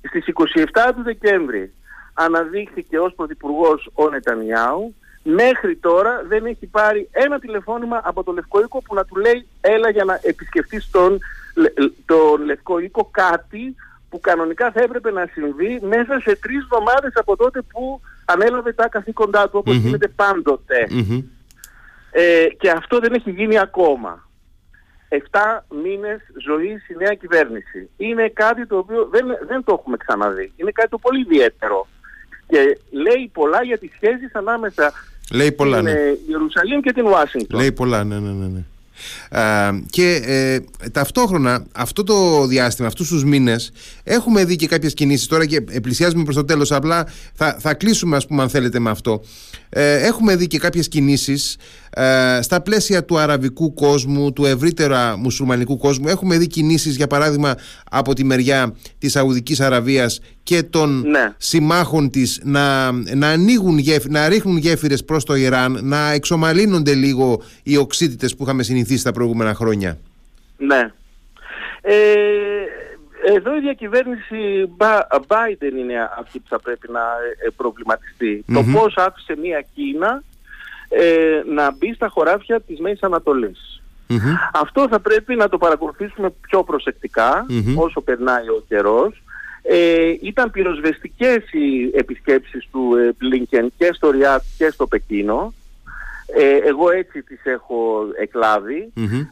Στις 0.07 0.25
27 0.25 0.91
του 0.95 1.03
Δεκέμβρη 1.03 1.73
αναδείχθηκε 2.13 2.99
ως 2.99 3.13
Πρωθυπουργός 3.13 3.89
ο 3.93 4.09
Νετανιάου 4.09 4.95
μέχρι 5.23 5.75
τώρα 5.75 6.23
δεν 6.27 6.45
έχει 6.45 6.65
πάρει 6.65 7.09
ένα 7.11 7.39
τηλεφώνημα 7.39 8.01
από 8.03 8.23
το 8.23 8.31
Λευκό 8.31 8.59
Οίκο 8.59 8.81
που 8.81 8.93
να 8.95 9.05
του 9.05 9.15
λέει 9.15 9.47
έλα 9.61 9.89
για 9.89 10.03
να 10.03 10.19
επισκεφτείς 10.21 10.89
τον, 10.91 11.19
τον 12.05 12.43
Λευκό 12.45 12.79
Οίκο 12.79 13.09
κάτι 13.11 13.75
που 14.09 14.19
κανονικά 14.19 14.71
θα 14.71 14.81
έπρεπε 14.81 15.11
να 15.11 15.29
συμβεί 15.31 15.79
μέσα 15.81 16.19
σε 16.19 16.35
τρεις 16.35 16.61
εβδομάδες 16.63 17.11
από 17.15 17.35
τότε 17.35 17.61
που 17.61 18.01
ανέλαβε 18.31 18.73
τα 18.73 18.87
καθήκοντά 18.89 19.43
του 19.43 19.57
όπως 19.57 19.75
γίνεται 19.75 20.07
πάντοτε. 20.07 20.87
Ε, 22.11 22.47
και 22.59 22.69
αυτό 22.69 22.99
δεν 22.99 23.13
έχει 23.13 23.31
γίνει 23.31 23.59
ακόμα. 23.59 24.29
Εφτά 25.09 25.65
μήνες 25.83 26.19
ζωής 26.45 26.89
η 26.89 26.95
νέα 26.97 27.13
κυβέρνηση. 27.13 27.89
Είναι 27.97 28.29
κάτι 28.29 28.67
το 28.67 28.77
οποίο 28.77 29.09
δεν, 29.11 29.25
δεν 29.47 29.63
το 29.63 29.77
έχουμε 29.79 29.97
ξαναδεί. 29.97 30.53
Είναι 30.55 30.71
κάτι 30.71 30.89
το 30.89 30.97
πολύ 30.97 31.19
ιδιαίτερο. 31.19 31.87
Και 32.47 32.77
λέει 32.91 33.29
πολλά 33.33 33.63
για 33.63 33.77
τις 33.77 33.91
σχέσεις 33.95 34.35
ανάμεσα 34.35 34.93
λέει 35.31 35.51
πολλά, 35.51 35.77
στην 35.77 35.91
ναι. 35.91 35.99
Ε, 35.99 36.17
Ιερουσαλήμ 36.27 36.79
και 36.79 36.91
την 36.91 37.05
Ουάσιγκτον. 37.05 37.59
Λέει 37.59 37.71
πολλά, 37.71 38.03
ναι, 38.03 38.19
ναι, 38.19 38.31
ναι. 38.31 38.45
ναι 38.45 38.63
και 39.89 40.21
ε, 40.25 40.59
ταυτόχρονα 40.89 41.65
αυτό 41.71 42.03
το 42.03 42.47
διάστημα, 42.47 42.87
αυτούς 42.87 43.07
τους 43.07 43.23
μήνες 43.23 43.71
έχουμε 44.03 44.45
δει 44.45 44.55
και 44.55 44.67
κάποιες 44.67 44.93
κινήσεις. 44.93 45.27
Τώρα 45.27 45.45
και 45.45 45.61
πλησιάζουμε 45.61 46.23
προς 46.23 46.35
το 46.35 46.45
τέλος 46.45 46.71
απλά 46.71 47.07
θα, 47.33 47.57
θα 47.59 47.73
κλείσουμε 47.73 48.15
ας 48.15 48.27
πούμε 48.27 48.41
αν 48.41 48.49
θέλετε 48.49 48.79
με 48.79 48.89
αυτό. 48.89 49.23
Ε, 49.69 49.95
έχουμε 49.95 50.35
δει 50.35 50.47
και 50.47 50.59
κάποιες 50.59 50.87
κινήσεις 50.87 51.55
ε, 51.55 51.80
στα 52.41 52.61
πλαίσια 52.61 53.05
του 53.05 53.17
αραβικού 53.17 53.73
κόσμου, 53.73 54.33
του 54.33 54.45
ευρύτερα 54.45 55.17
μουσουλμανικού 55.17 55.77
κόσμου 55.77 56.07
έχουμε 56.07 56.37
δει 56.37 56.47
κινήσεις 56.47 56.95
για 56.95 57.07
παράδειγμα 57.07 57.55
από 57.91 58.13
τη 58.13 58.23
μεριά 58.23 58.75
της 58.97 59.11
Σαουδικής 59.11 59.59
Αραβίας 59.59 60.21
και 60.43 60.63
των 60.63 61.01
ναι. 61.09 61.33
συμμάχων 61.37 62.09
της 62.09 62.41
να, 62.43 62.91
να, 62.91 63.27
ανοίγουν, 63.27 63.79
να 64.09 64.27
ρίχνουν 64.27 64.57
γέφυρες 64.57 65.05
προς 65.05 65.25
το 65.25 65.35
Ιράν 65.35 65.79
να 65.81 66.11
εξομαλύνονται 66.11 66.93
λίγο 66.93 67.41
οι 67.63 67.77
οξύτητες 67.77 68.35
που 68.35 68.43
είχαμε 68.43 68.63
συνηθίσει 68.63 69.03
τα 69.03 69.11
προηγούμενα 69.11 69.53
χρόνια. 69.53 69.97
Ναι. 70.57 70.91
Ε, 71.81 71.95
εδώ 73.35 73.57
η 73.57 73.59
διακυβέρνηση 73.59 74.69
Biden 75.27 75.73
είναι 75.79 76.09
αυτή 76.19 76.39
που 76.39 76.47
θα 76.49 76.59
πρέπει 76.59 76.87
να 76.91 77.01
ε, 77.45 77.49
προβληματιστεί. 77.55 78.45
Το 78.53 78.63
πώς 78.73 78.93
άφησε 78.97 79.35
μια 79.41 79.65
Κίνα 79.73 80.23
ε, 80.93 81.41
να 81.53 81.71
μπει 81.71 81.93
στα 81.93 82.07
χωράφια 82.07 82.61
της 82.61 82.79
Μέσης 82.79 83.03
Αυτό 84.53 84.87
θα 84.87 84.99
πρέπει 84.99 85.35
να 85.35 85.49
το 85.49 85.57
παρακολουθήσουμε 85.57 86.33
πιο 86.41 86.63
προσεκτικά 86.63 87.45
όσο 87.75 88.01
περνάει 88.01 88.47
ο 88.47 88.63
καιρός. 88.67 89.23
Ε, 89.63 90.13
ήταν 90.21 90.51
πυροσβεστικές 90.51 91.51
οι 91.51 91.91
επισκέψεις 91.93 92.67
του 92.71 92.95
ε, 92.95 93.13
και 93.77 93.89
στο 93.93 94.09
Ριάτ 94.09 94.41
και 94.57 94.69
στο 94.69 94.87
Πεκίνο. 94.87 95.53
Ε, 96.35 96.67
εγώ 96.67 96.89
έτσι 96.89 97.21
τις 97.21 97.39
έχω 97.43 98.05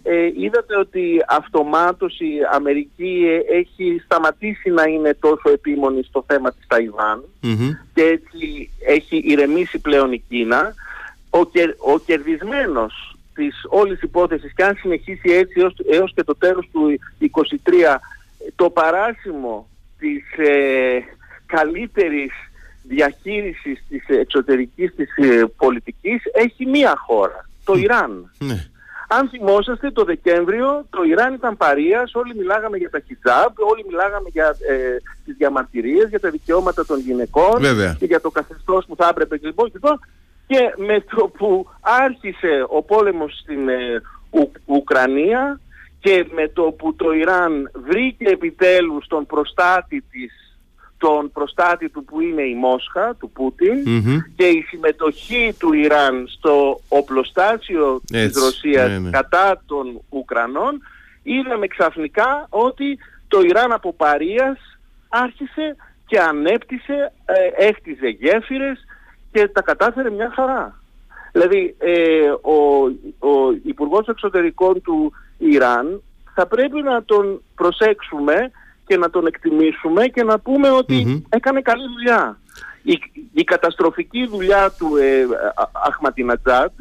Ε, 0.04 0.26
είδατε 0.38 0.78
ότι 0.78 1.18
αυτομάτως 1.28 2.20
η 2.20 2.32
Αμερική 2.54 3.26
ε, 3.28 3.58
έχει 3.58 4.02
σταματήσει 4.06 4.70
να 4.70 4.84
είναι 4.84 5.14
τόσο 5.20 5.50
επίμονη 5.50 6.04
στο 6.04 6.24
θέμα 6.28 6.52
της 6.52 6.68
ταιβαν 6.68 7.24
και 7.94 8.02
έτσι 8.02 8.70
έχει 8.88 9.18
ηρεμήσει 9.18 9.80
πλέον 9.80 10.12
η 10.12 10.24
Κίνα. 10.30 10.74
Ο, 11.30 11.46
κερ, 11.46 11.70
ο 11.70 12.00
κερδισμένος 12.06 13.18
της 13.34 13.56
όλης 13.70 14.02
υπόθεσης 14.02 14.54
και 14.56 14.64
αν 14.64 14.76
συνεχίσει 14.76 15.30
έτσι 15.30 15.60
έως, 15.60 15.76
έως 15.90 16.14
και 16.16 16.24
το 16.24 16.36
τέλος 16.36 16.70
του 16.72 17.00
2023 17.20 17.26
το 18.56 18.70
παράσημο 18.70 19.68
της 20.00 20.24
ε, 20.38 21.00
καλύτερης 21.46 22.32
διαχείρισης 22.84 23.84
της 23.90 24.08
εξωτερικής 24.08 24.96
της 24.96 25.18
ε, 25.18 25.46
πολιτικής 25.58 26.22
έχει 26.34 26.66
μία 26.66 26.94
χώρα, 26.98 27.50
το 27.64 27.74
Ιράν. 27.74 28.32
Ναι. 28.38 28.66
Αν 29.12 29.30
θυμόσαστε 29.30 29.92
το 29.92 30.04
Δεκέμβριο 30.04 30.86
το 30.90 31.04
Ιράν 31.04 31.34
ήταν 31.34 31.58
παρείας, 31.58 32.16
όλοι 32.16 32.36
μιλάγαμε 32.36 32.78
για 32.78 32.90
τα 32.90 33.00
χιτζάμπ, 33.00 33.54
όλοι 33.72 33.86
μιλάγαμε 33.88 34.30
για 34.32 34.48
ε, 34.70 34.98
τις 35.26 35.36
διαμαρτυρίες, 35.38 36.10
για 36.10 36.20
τα 36.20 36.30
δικαιώματα 36.30 36.86
των 36.86 37.00
γυναικών 37.00 37.62
και 37.98 38.06
για 38.06 38.22
το 38.22 38.32
καθεστώς 38.32 38.86
που 38.86 38.96
θα 38.96 39.08
έπρεπε 39.12 39.40
λοιπόν, 39.42 39.70
λοιπόν 39.74 40.00
και 40.50 40.74
με 40.78 41.00
το 41.16 41.28
που 41.28 41.68
άρχισε 41.82 42.66
ο 42.68 42.82
πόλεμος 42.82 43.40
στην 43.42 43.70
ε, 43.70 44.02
Ουκρανία 44.66 45.60
και 46.00 46.26
με 46.32 46.48
το 46.48 46.62
που 46.64 46.96
το 46.96 47.12
Ιράν 47.12 47.72
βρήκε 47.74 48.26
επιτέλους 48.30 49.08
τον 49.08 49.26
προστάτη 49.26 50.04
της 50.12 50.58
τον 50.98 51.32
προστάτη 51.32 51.90
του 51.90 52.04
που 52.04 52.22
είναι 52.22 52.42
η 52.42 52.56
Μόσχα, 52.56 53.16
του 53.20 53.30
πουτιν 53.30 53.84
και 54.36 54.46
η 54.46 54.62
συμμετοχή 54.62 55.56
του 55.60 55.74
Ιράν 55.74 56.28
στο 56.28 56.82
οπλοστάσιο 56.88 58.02
της 58.06 58.38
Ρωσίας 58.38 58.90
ναι, 58.90 59.00
ναι. 59.00 59.10
κατά 59.10 59.62
των 59.66 60.02
Ουκρανών 60.10 60.82
είδαμε 61.24 61.68
ξαφνικά 61.68 62.48
ότι 62.50 62.98
το 63.28 63.42
Ιράν 63.42 63.72
από 63.72 63.94
παρείας 63.94 64.80
άρχισε 65.10 65.76
και 66.06 66.20
ανέπτυσε, 66.20 67.12
ε, 67.26 67.66
έχτιζε 67.66 68.08
γέφυρες 68.08 68.80
και 69.32 69.48
τα 69.48 69.62
κατάφερε 69.62 70.10
μια 70.10 70.32
χαρά. 70.36 70.80
Δηλαδή 71.32 71.76
ε, 71.78 72.30
ο, 72.30 72.84
ο 73.30 73.52
Υπουργός 73.64 74.08
Εξωτερικών 74.08 74.82
του 74.82 75.14
Ιράν 75.38 76.02
θα 76.34 76.48
πρέπει 76.48 76.82
να 76.82 77.04
τον 77.04 77.42
προσέξουμε 77.56 78.52
και 78.86 78.98
να 78.98 79.10
τον 79.10 79.26
εκτιμήσουμε 79.26 80.08
και 80.08 80.24
να 80.24 80.40
πούμε 80.40 80.70
έκανε 81.30 81.62
καλή 81.62 81.84
δουλειά. 81.88 82.38
Η, 82.82 83.00
η 83.34 83.44
καταστροφική 83.44 84.28
δουλειά 84.28 84.72
του 84.78 84.96
ε, 84.96 85.28
Αχματινατζάτ 85.88 86.72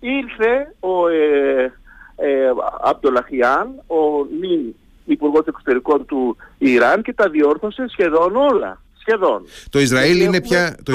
ήρθε 0.00 0.74
ο 0.80 1.08
ε, 1.08 1.72
ε, 2.16 2.50
Αμπτολαχιάν, 2.82 3.82
ο 3.86 4.24
νυν 4.40 4.74
Υπουργός 5.04 5.46
Εξωτερικών 5.46 6.06
του 6.06 6.36
Ιράν 6.58 7.02
και 7.02 7.12
τα 7.12 7.28
διόρθωσε 7.28 7.84
σχεδόν 7.88 8.36
όλα. 8.36 8.80
Σχεδόν. 9.06 9.44
Το 9.70 9.80
Ισραήλ, 9.80 10.20
είναι 10.20 10.40
πια, 10.40 10.76
το, 10.82 10.92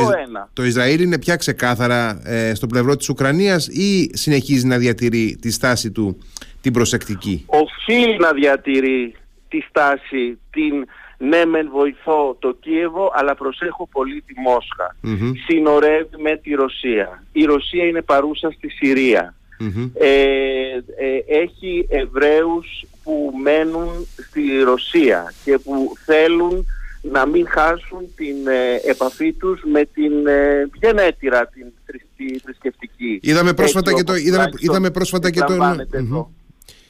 το, 0.54 0.64
Ισραήλ 0.64 1.02
είναι 1.02 1.20
πια 1.20 1.36
ξεκάθαρα 1.36 2.22
ε, 2.24 2.54
στο 2.54 2.68
πλευρό 2.68 2.96
της 2.96 3.10
Ουκρανίας 3.10 3.68
ή 3.68 4.10
συνεχίζει 4.14 4.66
να 4.66 4.78
διατηρεί 4.78 5.38
τη 5.42 5.52
στάση 5.52 5.92
του 5.92 6.18
την 6.62 6.74
προσεκτική; 6.74 7.46
Οφείλει 7.46 8.18
να 8.18 8.32
διατηρεί 8.32 9.16
τη 9.50 9.60
στάση 9.70 10.40
την 10.50 10.86
ναι 11.18 11.46
μεν 11.46 11.70
βοηθώ 11.72 12.38
το 12.40 12.58
Κίεβο 12.60 13.12
αλλά 13.16 13.36
προσέχω 13.36 13.88
πολύ 13.92 14.22
τη 14.22 14.34
μοσχα 14.40 14.96
Συνορεύει 15.48 16.22
με 16.22 16.38
τη 16.38 16.54
Ρωσία. 16.54 17.24
Η 17.32 17.44
Ρωσία 17.44 17.84
είναι 17.84 18.02
παρούσα 18.02 18.52
στη 18.52 18.70
Συρία. 18.70 19.36
Ε, 19.94 20.08
ε, 20.08 21.42
έχει 21.42 21.88
Εβραίους 21.90 22.86
που 23.04 23.34
μένουν 23.44 24.08
στη 24.28 24.62
Ρωσία 24.64 25.34
και 25.44 25.58
που 25.58 25.94
θέλουν 26.06 26.66
να 27.12 27.28
μην 27.28 27.48
χάσουν 27.50 28.14
την 28.16 28.48
ε, 28.48 28.90
επαφή 28.90 29.34
τους 29.34 29.62
με 29.72 29.86
την 29.94 30.28
ε, 30.28 30.70
γενέτειρα, 30.74 31.48
την 31.48 31.66
θρησκευτική. 32.44 33.20
Είδαμε 33.22 33.54
πρόσφατα 33.54 33.94
και, 33.94 34.04
το, 34.04 34.16
είδαμε, 34.16 34.50
είδαμε 34.58 34.92
πρόσφατα 34.92 35.30
και 35.30 35.40
τον... 35.40 35.60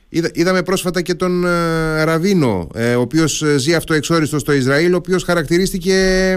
Είδα, 0.09 0.29
είδαμε 0.33 0.63
πρόσφατα 0.63 1.01
και 1.01 1.13
τον 1.13 1.45
ε, 1.45 2.03
Ραβίνο, 2.03 2.67
ε, 2.73 2.95
ο 2.95 3.01
οποίος 3.01 3.43
ζει 3.55 3.75
αυτό 3.75 3.93
εξόριστο 3.93 4.39
στο 4.39 4.51
Ισραήλ, 4.51 4.93
ο 4.93 4.97
οποίος 4.97 5.23
χαρακτηρίστηκε 5.23 6.35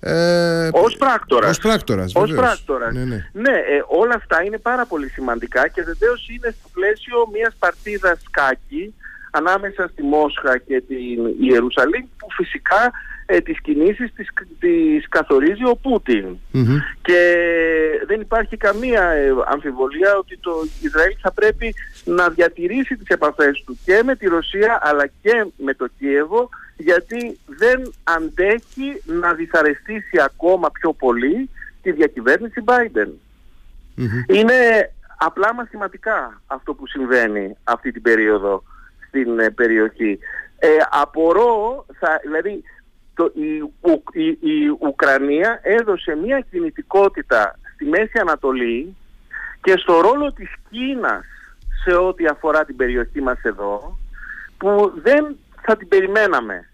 ε, 0.00 0.68
ως 0.72 0.96
πράκτορας. 0.96 1.50
Ως 1.50 1.58
πράκτορας, 1.58 2.12
ως 2.14 2.32
πράκτορας. 2.32 2.94
Ναι, 2.94 3.04
ναι. 3.04 3.26
ναι 3.32 3.52
ε, 3.52 3.82
όλα 3.86 4.14
αυτά 4.14 4.42
είναι 4.42 4.58
πάρα 4.58 4.86
πολύ 4.86 5.08
σημαντικά 5.08 5.68
και 5.68 5.82
βεβαίως 5.82 6.28
είναι 6.28 6.54
στο 6.58 6.68
πλαίσιο 6.72 7.28
μιας 7.32 7.54
παρτίδας 7.58 8.18
σκάκι 8.24 8.94
ανάμεσα 9.30 9.88
στη 9.92 10.02
Μόσχα 10.02 10.58
και 10.58 10.82
την 10.88 11.18
Ιερουσαλήμ 11.40 12.04
που 12.18 12.26
φυσικά 12.30 12.92
ε, 13.26 13.40
τις 13.40 13.60
κινήσεις 13.60 14.12
τις, 14.14 14.28
τις 14.58 15.08
καθορίζει 15.08 15.64
ο 15.64 15.76
πουτιν 15.82 16.36
Και 17.02 17.20
δεν 18.06 18.20
υπάρχει 18.20 18.56
καμία 18.56 19.02
ε, 19.02 19.30
αμφιβολία 19.46 20.16
ότι 20.18 20.38
το 20.38 20.52
Ισραήλ 20.82 21.16
θα 21.20 21.32
πρέπει 21.32 21.74
να 22.04 22.28
διατηρήσει 22.28 22.96
τις 22.96 23.08
επαφές 23.08 23.62
του 23.66 23.78
και 23.84 24.02
με 24.04 24.16
τη 24.16 24.26
Ρωσία 24.26 24.78
αλλά 24.82 25.06
και 25.22 25.46
με 25.56 25.74
το 25.74 25.88
Κίεβο 25.98 26.48
γιατί 26.76 27.38
δεν 27.46 27.92
αντέχει 28.04 29.02
να 29.04 29.34
δυσαρεστήσει 29.34 30.20
ακόμα 30.24 30.70
πιο 30.70 30.92
πολύ 30.92 31.50
τη 31.82 31.92
διακυβέρνηση 31.92 32.62
Biden. 32.64 33.08
Είναι 34.26 34.90
απλά 35.16 35.54
μαθηματικά 35.54 36.42
αυτό 36.46 36.74
που 36.74 36.86
συμβαίνει 36.86 37.56
αυτή 37.64 37.92
την 37.92 38.02
περίοδο 38.02 38.62
στην 39.10 39.38
ε, 39.38 39.50
περιοχή. 39.50 40.18
Ε, 40.58 40.68
απορώ, 40.90 41.86
θα, 41.98 42.20
δηλαδή 42.22 42.62
το, 43.14 43.32
η, 44.12 44.26
η, 44.40 44.68
Ουκρανία 44.78 45.60
έδωσε 45.62 46.16
μια 46.16 46.46
κινητικότητα 46.50 47.58
στη 47.74 47.84
Μέση 47.84 48.18
Ανατολή 48.20 48.96
και 49.62 49.74
στο 49.76 50.00
ρόλο 50.00 50.32
της 50.32 50.52
Κίνας 50.70 51.24
σε 51.84 51.94
ό,τι 51.94 52.26
αφορά 52.26 52.64
την 52.64 52.76
περιοχή 52.76 53.20
μας 53.20 53.42
εδώ 53.42 53.98
που 54.58 54.92
δεν 55.02 55.36
θα 55.62 55.76
την 55.76 55.88
περιμέναμε. 55.88 56.64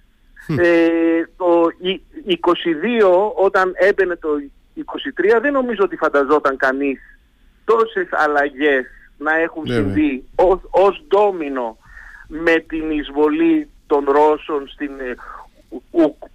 Ε, 0.58 1.22
το 1.36 1.66
22 1.82 3.32
όταν 3.34 3.72
έμπαινε 3.74 4.16
το 4.16 4.28
23 4.76 5.40
δεν 5.40 5.52
νομίζω 5.52 5.84
ότι 5.84 5.96
φανταζόταν 5.96 6.56
κανείς 6.56 7.00
τόσες 7.64 8.08
αλλαγές 8.10 8.86
να 9.18 9.34
έχουν 9.34 9.66
συμβεί 9.66 10.24
ως, 10.36 10.60
ως 10.70 11.04
ντόμινο 11.08 11.78
με 12.28 12.64
την 12.68 12.90
εισβολή 12.90 13.68
των 13.86 14.04
Ρώσων 14.04 14.68
στην 14.68 14.90
ε, 15.00 15.14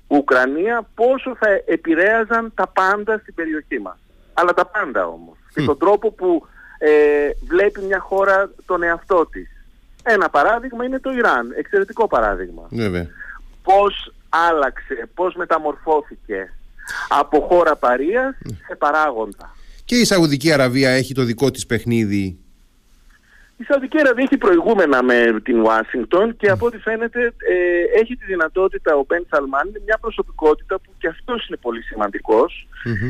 Ουκρανία 0.08 0.88
πόσο 0.96 1.36
θα 1.40 1.48
επηρέαζαν 1.66 2.52
τα 2.56 2.68
πάντα 2.68 3.18
στην 3.18 3.34
περιοχή 3.34 3.80
μας. 3.80 3.98
Αλλά 4.34 4.54
τα 4.54 4.66
πάντα 4.66 5.08
όμως. 5.08 5.38
Και 5.54 5.62
τον 5.62 5.78
τρόπο 5.78 6.12
που 6.12 6.46
ε, 6.78 6.90
βλέπει 7.48 7.82
μια 7.82 8.00
χώρα 8.00 8.52
τον 8.66 8.84
εαυτό 8.84 9.26
της. 9.32 9.50
Ένα 10.04 10.30
παράδειγμα 10.30 10.86
είναι 10.86 11.00
το 11.00 11.12
Ιράν. 11.12 11.52
Εξαιρετικό 11.58 12.08
παράδειγμα. 12.08 12.68
Βέβαια. 12.70 13.08
Πώς 13.64 14.14
άλλαξε, 14.30 15.10
πώς 15.14 15.36
μεταμορφώθηκε 15.36 16.54
από 17.10 17.40
χώρα 17.40 17.76
παρείας 17.76 18.36
σε 18.68 18.76
παράγοντα. 18.76 19.56
Και 19.86 19.96
η 19.96 20.06
Σαουδική 20.06 20.52
Αραβία 20.52 20.90
έχει 20.90 21.14
το 21.14 21.24
δικό 21.24 21.52
της 21.52 21.66
παιχνίδι 21.66 22.40
η 23.62 23.64
Σαουδική 23.64 24.00
Αραβία 24.00 24.24
έχει 24.24 24.38
προηγούμενα 24.38 25.04
με 25.04 25.40
την 25.44 25.62
Ουάσιγκτον 25.62 26.38
και 26.38 26.50
από 26.50 26.66
ό,τι 26.66 26.78
φαίνεται 26.78 27.22
ε, 27.26 28.00
έχει 28.00 28.16
τη 28.16 28.26
δυνατότητα 28.26 28.96
ο 28.96 29.04
Μπεν 29.08 29.26
Σαλμάν, 29.30 29.68
είναι 29.68 29.82
μια 29.86 29.98
προσωπικότητα 30.02 30.80
που 30.80 30.92
και 30.98 31.08
αυτός 31.08 31.48
είναι 31.48 31.58
πολύ 31.58 31.82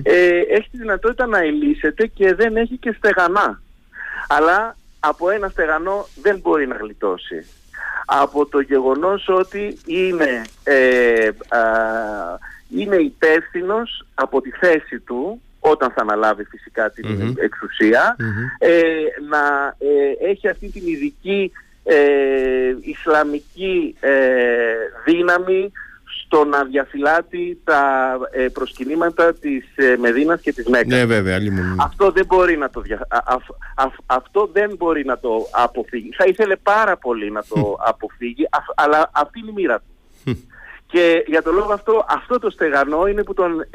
ε, 0.03 0.39
έχει 0.39 0.69
τη 0.69 0.77
δυνατότητα 0.77 1.25
να 1.25 1.39
ελίσσεται 1.39 2.07
και 2.07 2.33
δεν 2.33 2.55
έχει 2.55 2.77
και 2.77 2.95
στεγανά. 2.97 3.61
Αλλά 4.27 4.75
από 4.99 5.29
ένα 5.29 5.49
στεγανό 5.49 6.07
δεν 6.21 6.39
μπορεί 6.39 6.67
να 6.67 6.75
γλιτώσει. 6.75 7.45
Από 8.05 8.45
το 8.45 8.59
γεγονός 8.59 9.27
ότι 9.27 9.77
είναι, 9.85 10.41
ε, 10.63 11.29
είναι 12.69 12.95
υπεύθυνος 12.95 14.05
από 14.13 14.41
τη 14.41 14.49
θέση 14.49 14.99
του 14.99 15.41
όταν 15.61 15.91
θα 15.91 16.01
αναλάβει 16.01 16.43
φυσικά 16.43 16.91
την 16.91 17.35
εξουσια 17.37 18.15
ε, 18.59 18.69
να 19.29 19.75
ε, 19.77 20.29
έχει 20.29 20.47
αυτή 20.47 20.69
την 20.69 20.87
ειδική 20.87 21.51
ε, 21.83 22.75
Ισλαμική 22.81 23.95
ε, 23.99 24.11
δύναμη 25.05 25.71
στο 26.25 26.45
να 26.45 26.63
διαφυλάτει 26.63 27.61
τα 27.63 28.11
ε, 28.31 28.47
προσκυνήματα 28.47 29.33
της 29.33 29.65
Μεδίνας 29.99 30.41
και 30.41 30.53
της 30.53 30.67
Μέκας. 30.67 30.87
Ναι, 30.87 31.05
βέβαια, 31.05 31.37
Αυτό 31.77 32.11
δεν 32.11 32.25
μπορεί 32.25 32.57
να 32.57 32.69
το, 32.69 32.81
δια... 32.81 33.07
αυτό 34.05 34.49
δεν 34.53 34.75
μπορεί 34.77 35.05
να 35.05 35.19
το 35.19 35.47
αποφύγει. 35.51 36.09
Θα 36.17 36.25
ήθελε 36.27 36.55
πάρα 36.55 36.97
πολύ 36.97 37.31
να 37.31 37.43
το 37.49 37.77
αποφύγει, 37.85 38.47
αλλά 38.75 39.09
αυτή 39.13 39.39
είναι 39.39 39.49
η 39.49 39.53
μοίρα 39.53 39.79
του. 39.79 39.85
Και 40.87 41.23
για 41.27 41.41
τον 41.41 41.55
λόγο 41.55 41.73
αυτό, 41.73 42.05
αυτό 42.09 42.39
το 42.39 42.49
στεγανό 42.49 43.07
είναι 43.07 43.23
που 43.23 43.33
τον 43.33 43.65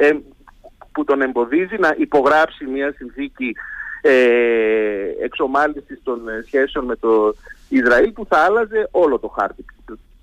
που 0.97 1.05
τον 1.05 1.23
εμποδίζει 1.23 1.77
να 1.79 1.95
υπογράψει 1.99 2.65
μια 2.65 2.93
συνθήκη 2.97 3.55
ε, 4.01 4.13
εξομάλυνσης 5.23 6.01
των 6.03 6.29
ε, 6.29 6.43
σχέσεων 6.47 6.85
με 6.85 6.97
το 6.97 7.35
Ισραήλ 7.69 8.13
που 8.13 8.27
θα 8.29 8.39
άλλαζε 8.39 8.89
όλο 8.91 9.19
το 9.19 9.29
χάρτη 9.29 9.65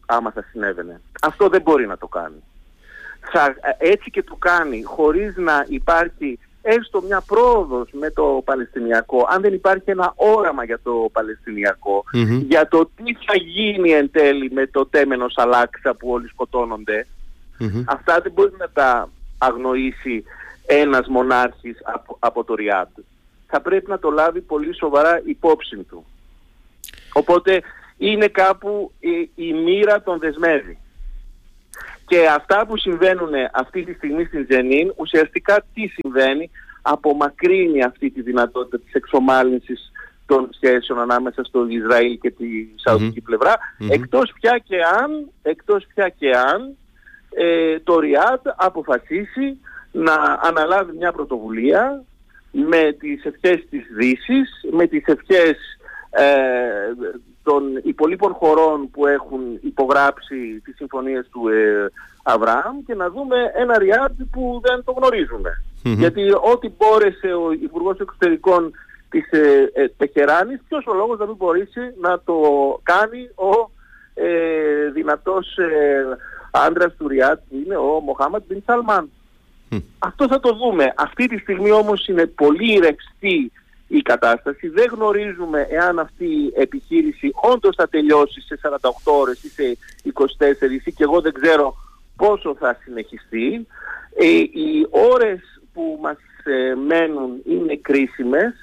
άμα 0.05 0.31
θα 0.31 0.45
συνέβαινε. 0.51 1.01
Αυτό 1.21 1.49
δεν 1.49 1.61
μπορεί 1.61 1.87
να 1.87 1.97
το 1.97 2.07
κάνει. 2.07 2.43
Θα, 3.31 3.45
ε, 3.45 3.91
έτσι 3.91 4.11
και 4.11 4.23
το 4.23 4.35
κάνει 4.35 4.83
χωρίς 4.83 5.35
να 5.37 5.65
υπάρχει 5.67 6.39
έστω 6.61 7.01
μια 7.01 7.21
πρόοδος 7.21 7.89
με 7.91 8.09
το 8.09 8.41
Παλαιστινιακό, 8.45 9.27
αν 9.29 9.41
δεν 9.41 9.53
υπάρχει 9.53 9.89
ένα 9.91 10.13
όραμα 10.15 10.63
για 10.63 10.79
το 10.83 11.09
παλαιστινιακο 11.11 12.03
για 12.47 12.67
το 12.67 12.89
τι 12.95 13.13
θα 13.25 13.35
γίνει 13.35 13.91
εν 13.91 14.11
τέλει 14.11 14.51
με 14.51 14.67
το 14.67 14.85
τέμενος 14.85 15.33
Αλάξα 15.37 15.95
που 15.95 16.09
όλοι 16.09 16.29
αυτά 17.85 18.19
δεν 18.21 18.31
μπορεί 18.31 18.53
να 18.57 18.69
τα 18.69 19.09
αγνοήσει 19.37 20.23
ένας 20.65 21.07
μονάρχης 21.07 21.77
από, 21.83 22.17
από 22.19 22.43
το 22.43 22.53
Ριάντ. 22.53 22.97
Θα 23.47 23.61
πρέπει 23.61 23.89
να 23.89 23.99
το 23.99 24.09
λάβει 24.09 24.41
πολύ 24.41 24.75
σοβαρά 24.75 25.21
υπόψη 25.25 25.77
του. 25.77 26.05
Οπότε 27.13 27.61
είναι 27.97 28.27
κάπου 28.27 28.91
η, 28.99 29.31
η 29.35 29.53
μοίρα 29.53 30.01
των 30.01 30.19
δεσμεύει. 30.19 30.77
Και 32.07 32.27
αυτά 32.27 32.65
που 32.65 32.77
συμβαίνουν 32.77 33.31
αυτή 33.53 33.83
τη 33.83 33.93
στιγμή 33.93 34.25
στην 34.25 34.47
Ζενίν, 34.49 34.93
ουσιαστικά 34.95 35.65
τι 35.73 35.87
συμβαίνει, 35.87 36.49
απομακρύνει 36.81 37.83
αυτή 37.83 38.09
τη 38.09 38.21
δυνατότητα 38.21 38.79
της 38.79 38.93
εξομάλυνσης 38.93 39.91
των 40.25 40.49
σχέσεων 40.51 40.99
ανάμεσα 40.99 41.43
στο 41.43 41.65
Ισραήλ 41.67 42.17
και 42.19 42.31
τη 42.31 42.45
σαουδικη 42.75 43.21
πλευρα 43.21 43.57
εκτός 43.89 44.33
πια 44.39 44.61
και 44.63 44.75
αν, 45.01 45.29
εκτός 45.41 45.85
πια 45.93 46.09
και 46.09 46.29
αν 46.29 46.77
ε, 47.29 47.79
το 47.79 47.99
Ριάντ 47.99 48.39
αποφασίσει 48.55 49.59
να 49.93 50.39
αναλάβει 50.41 50.97
μια 50.97 51.11
πρωτοβουλία 51.11 52.03
με 52.51 52.95
τις 52.99 53.25
ευχές 53.25 53.65
της 53.69 53.83
Δύσης, 53.97 54.49
με 54.71 54.87
τις 54.87 55.03
ευχές 55.05 55.55
ε, 56.09 56.25
των 57.43 57.63
υπολείπων 57.83 58.33
χωρών 58.33 58.89
που 58.89 59.07
έχουν 59.07 59.41
υπογράψει 59.61 60.61
τις 60.63 60.75
συμφωνίες 60.75 61.27
του 61.31 61.47
ε, 61.47 61.91
Αβραάμ 62.23 62.83
και 62.85 62.95
να 62.95 63.09
δούμε 63.09 63.51
ένα 63.55 63.77
Ριάντ 63.77 64.21
που 64.31 64.61
δεν 64.63 64.83
το 64.83 64.91
γνωριζουμε 64.91 65.63
Γιατί 65.83 66.31
ό,τι 66.31 66.69
μπόρεσε 66.77 67.27
ο 67.27 67.51
Υπουργός 67.51 67.99
Εξωτερικών 67.99 68.71
της 69.09 69.31
ε, 69.31 69.71
ε, 69.73 69.87
Τεχεράνης, 69.97 70.61
ποιος 70.67 70.85
ο 70.87 70.93
λόγος 70.93 71.19
να 71.19 71.25
μην 71.25 71.35
μπορέσει 71.35 71.81
να 72.01 72.19
το 72.19 72.35
κάνει 72.83 73.29
ο 73.35 73.71
ε, 74.13 74.89
δυνατός 74.93 75.57
ε, 75.57 76.17
άντρας 76.51 76.95
του 76.97 77.07
Ριάτ 77.07 77.39
που 77.49 77.55
είναι 77.65 77.75
ο 77.75 77.99
Μοχάμαντ 78.05 78.43
Μπιν 78.47 78.63
Σαλμάν. 78.65 79.09
Αυτό 79.99 80.27
θα 80.27 80.39
το 80.39 80.53
δούμε. 80.53 80.93
Αυτή 80.97 81.27
τη 81.27 81.37
στιγμή 81.37 81.71
όμως 81.71 82.07
είναι 82.07 82.25
πολύ 82.25 82.77
ρευστή 82.77 83.51
η 83.87 84.01
κατάσταση. 84.01 84.67
Δεν 84.67 84.85
γνωρίζουμε 84.91 85.67
εάν 85.69 85.99
αυτή 85.99 86.25
η 86.25 86.53
επιχείρηση 86.55 87.31
όντως 87.33 87.75
θα 87.75 87.87
τελειώσει 87.87 88.41
σε 88.41 88.59
48 88.81 88.89
ώρες 89.03 89.43
ή 89.43 89.49
σε 89.49 89.77
24 90.13 90.85
ή 90.85 90.91
και 90.91 91.03
εγώ 91.03 91.21
δεν 91.21 91.33
ξέρω 91.33 91.75
πόσο 92.15 92.55
θα 92.59 92.77
συνεχιστεί. 92.83 93.67
Ε, 94.17 94.27
οι 94.37 94.87
ώρες 94.89 95.39
που 95.73 95.99
μας 96.01 96.17
ε, 96.43 96.75
μένουν 96.75 97.41
είναι 97.45 97.75
κρίσιμες. 97.75 98.53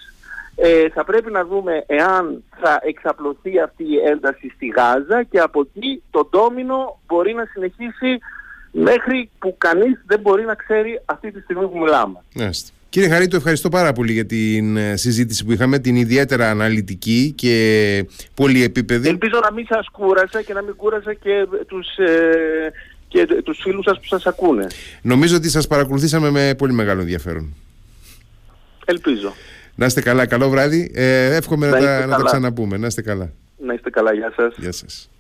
Ε, 0.56 0.88
θα 0.88 1.04
πρέπει 1.04 1.30
να 1.30 1.44
δούμε 1.44 1.84
εάν 1.86 2.44
θα 2.61 2.80
εξαπλωθεί 2.82 3.61
αυτή 3.61 3.84
η 3.84 3.98
ένταση 3.98 4.52
στη 4.54 4.66
Γάζα 4.66 5.22
και 5.22 5.38
από 5.38 5.61
εκεί 5.61 6.02
το 6.11 6.28
ντόμινο 6.30 7.00
μπορεί 7.06 7.34
να 7.34 7.44
συνεχίσει 7.44 8.18
μέχρι 8.71 9.31
που 9.39 9.55
κανείς 9.59 10.03
δεν 10.07 10.21
μπορεί 10.21 10.45
να 10.45 10.55
ξέρει 10.55 11.01
αυτή 11.05 11.33
τη 11.33 11.41
στιγμή 11.41 11.68
που 11.68 11.79
μιλάμε. 11.79 12.23
Έστε. 12.35 12.71
Κύριε 12.89 13.09
Χαρίτο, 13.09 13.37
ευχαριστώ 13.37 13.68
πάρα 13.68 13.93
πολύ 13.93 14.12
για 14.12 14.27
την 14.27 14.77
ε, 14.77 14.97
συζήτηση 14.97 15.45
που 15.45 15.53
είχαμε, 15.53 15.79
την 15.79 15.97
ιδιαίτερα 15.97 16.51
αναλυτική 16.51 17.33
και 17.37 18.07
πολυεπίπεδη. 18.35 19.09
Ελπίζω 19.09 19.41
να 19.43 19.53
μην 19.53 19.66
σας 19.68 19.87
κούρασα 19.93 20.43
και 20.43 20.53
να 20.53 20.62
μην 20.62 20.77
κούρασα 20.77 21.14
και 21.14 21.47
τους, 21.66 21.97
ε, 21.97 22.73
και 23.09 23.27
τους 23.45 23.59
φίλους 23.62 23.85
σας 23.85 23.99
που 23.99 24.05
σας 24.05 24.27
ακούνε. 24.27 24.66
Νομίζω 25.03 25.37
ότι 25.37 25.51
σας 25.51 25.66
παρακολουθήσαμε 25.66 26.31
με 26.31 26.55
πολύ 26.59 26.73
μεγάλο 26.73 27.01
ενδιαφέρον. 27.01 27.55
Ελπίζω. 28.85 29.35
Να 29.75 29.87
είστε 29.87 30.01
καλά, 30.01 30.27
καλό 30.27 30.49
βράδυ. 30.49 30.91
Ε, 30.95 31.35
εύχομαι 31.37 31.68
να, 31.68 31.81
να, 31.81 31.87
τα, 31.87 32.07
να 32.07 32.16
τα 32.16 32.23
ξαναπούμε. 32.23 32.77
Να 32.77 32.87
είστε 32.87 33.03
καλά. 33.03 33.33
Να 33.59 33.75
είστε 33.75 33.91
καλά, 33.91 34.12
γεια 34.12 34.33
σας. 34.37 34.55
Γεια 34.57 34.73
σας. 34.73 35.11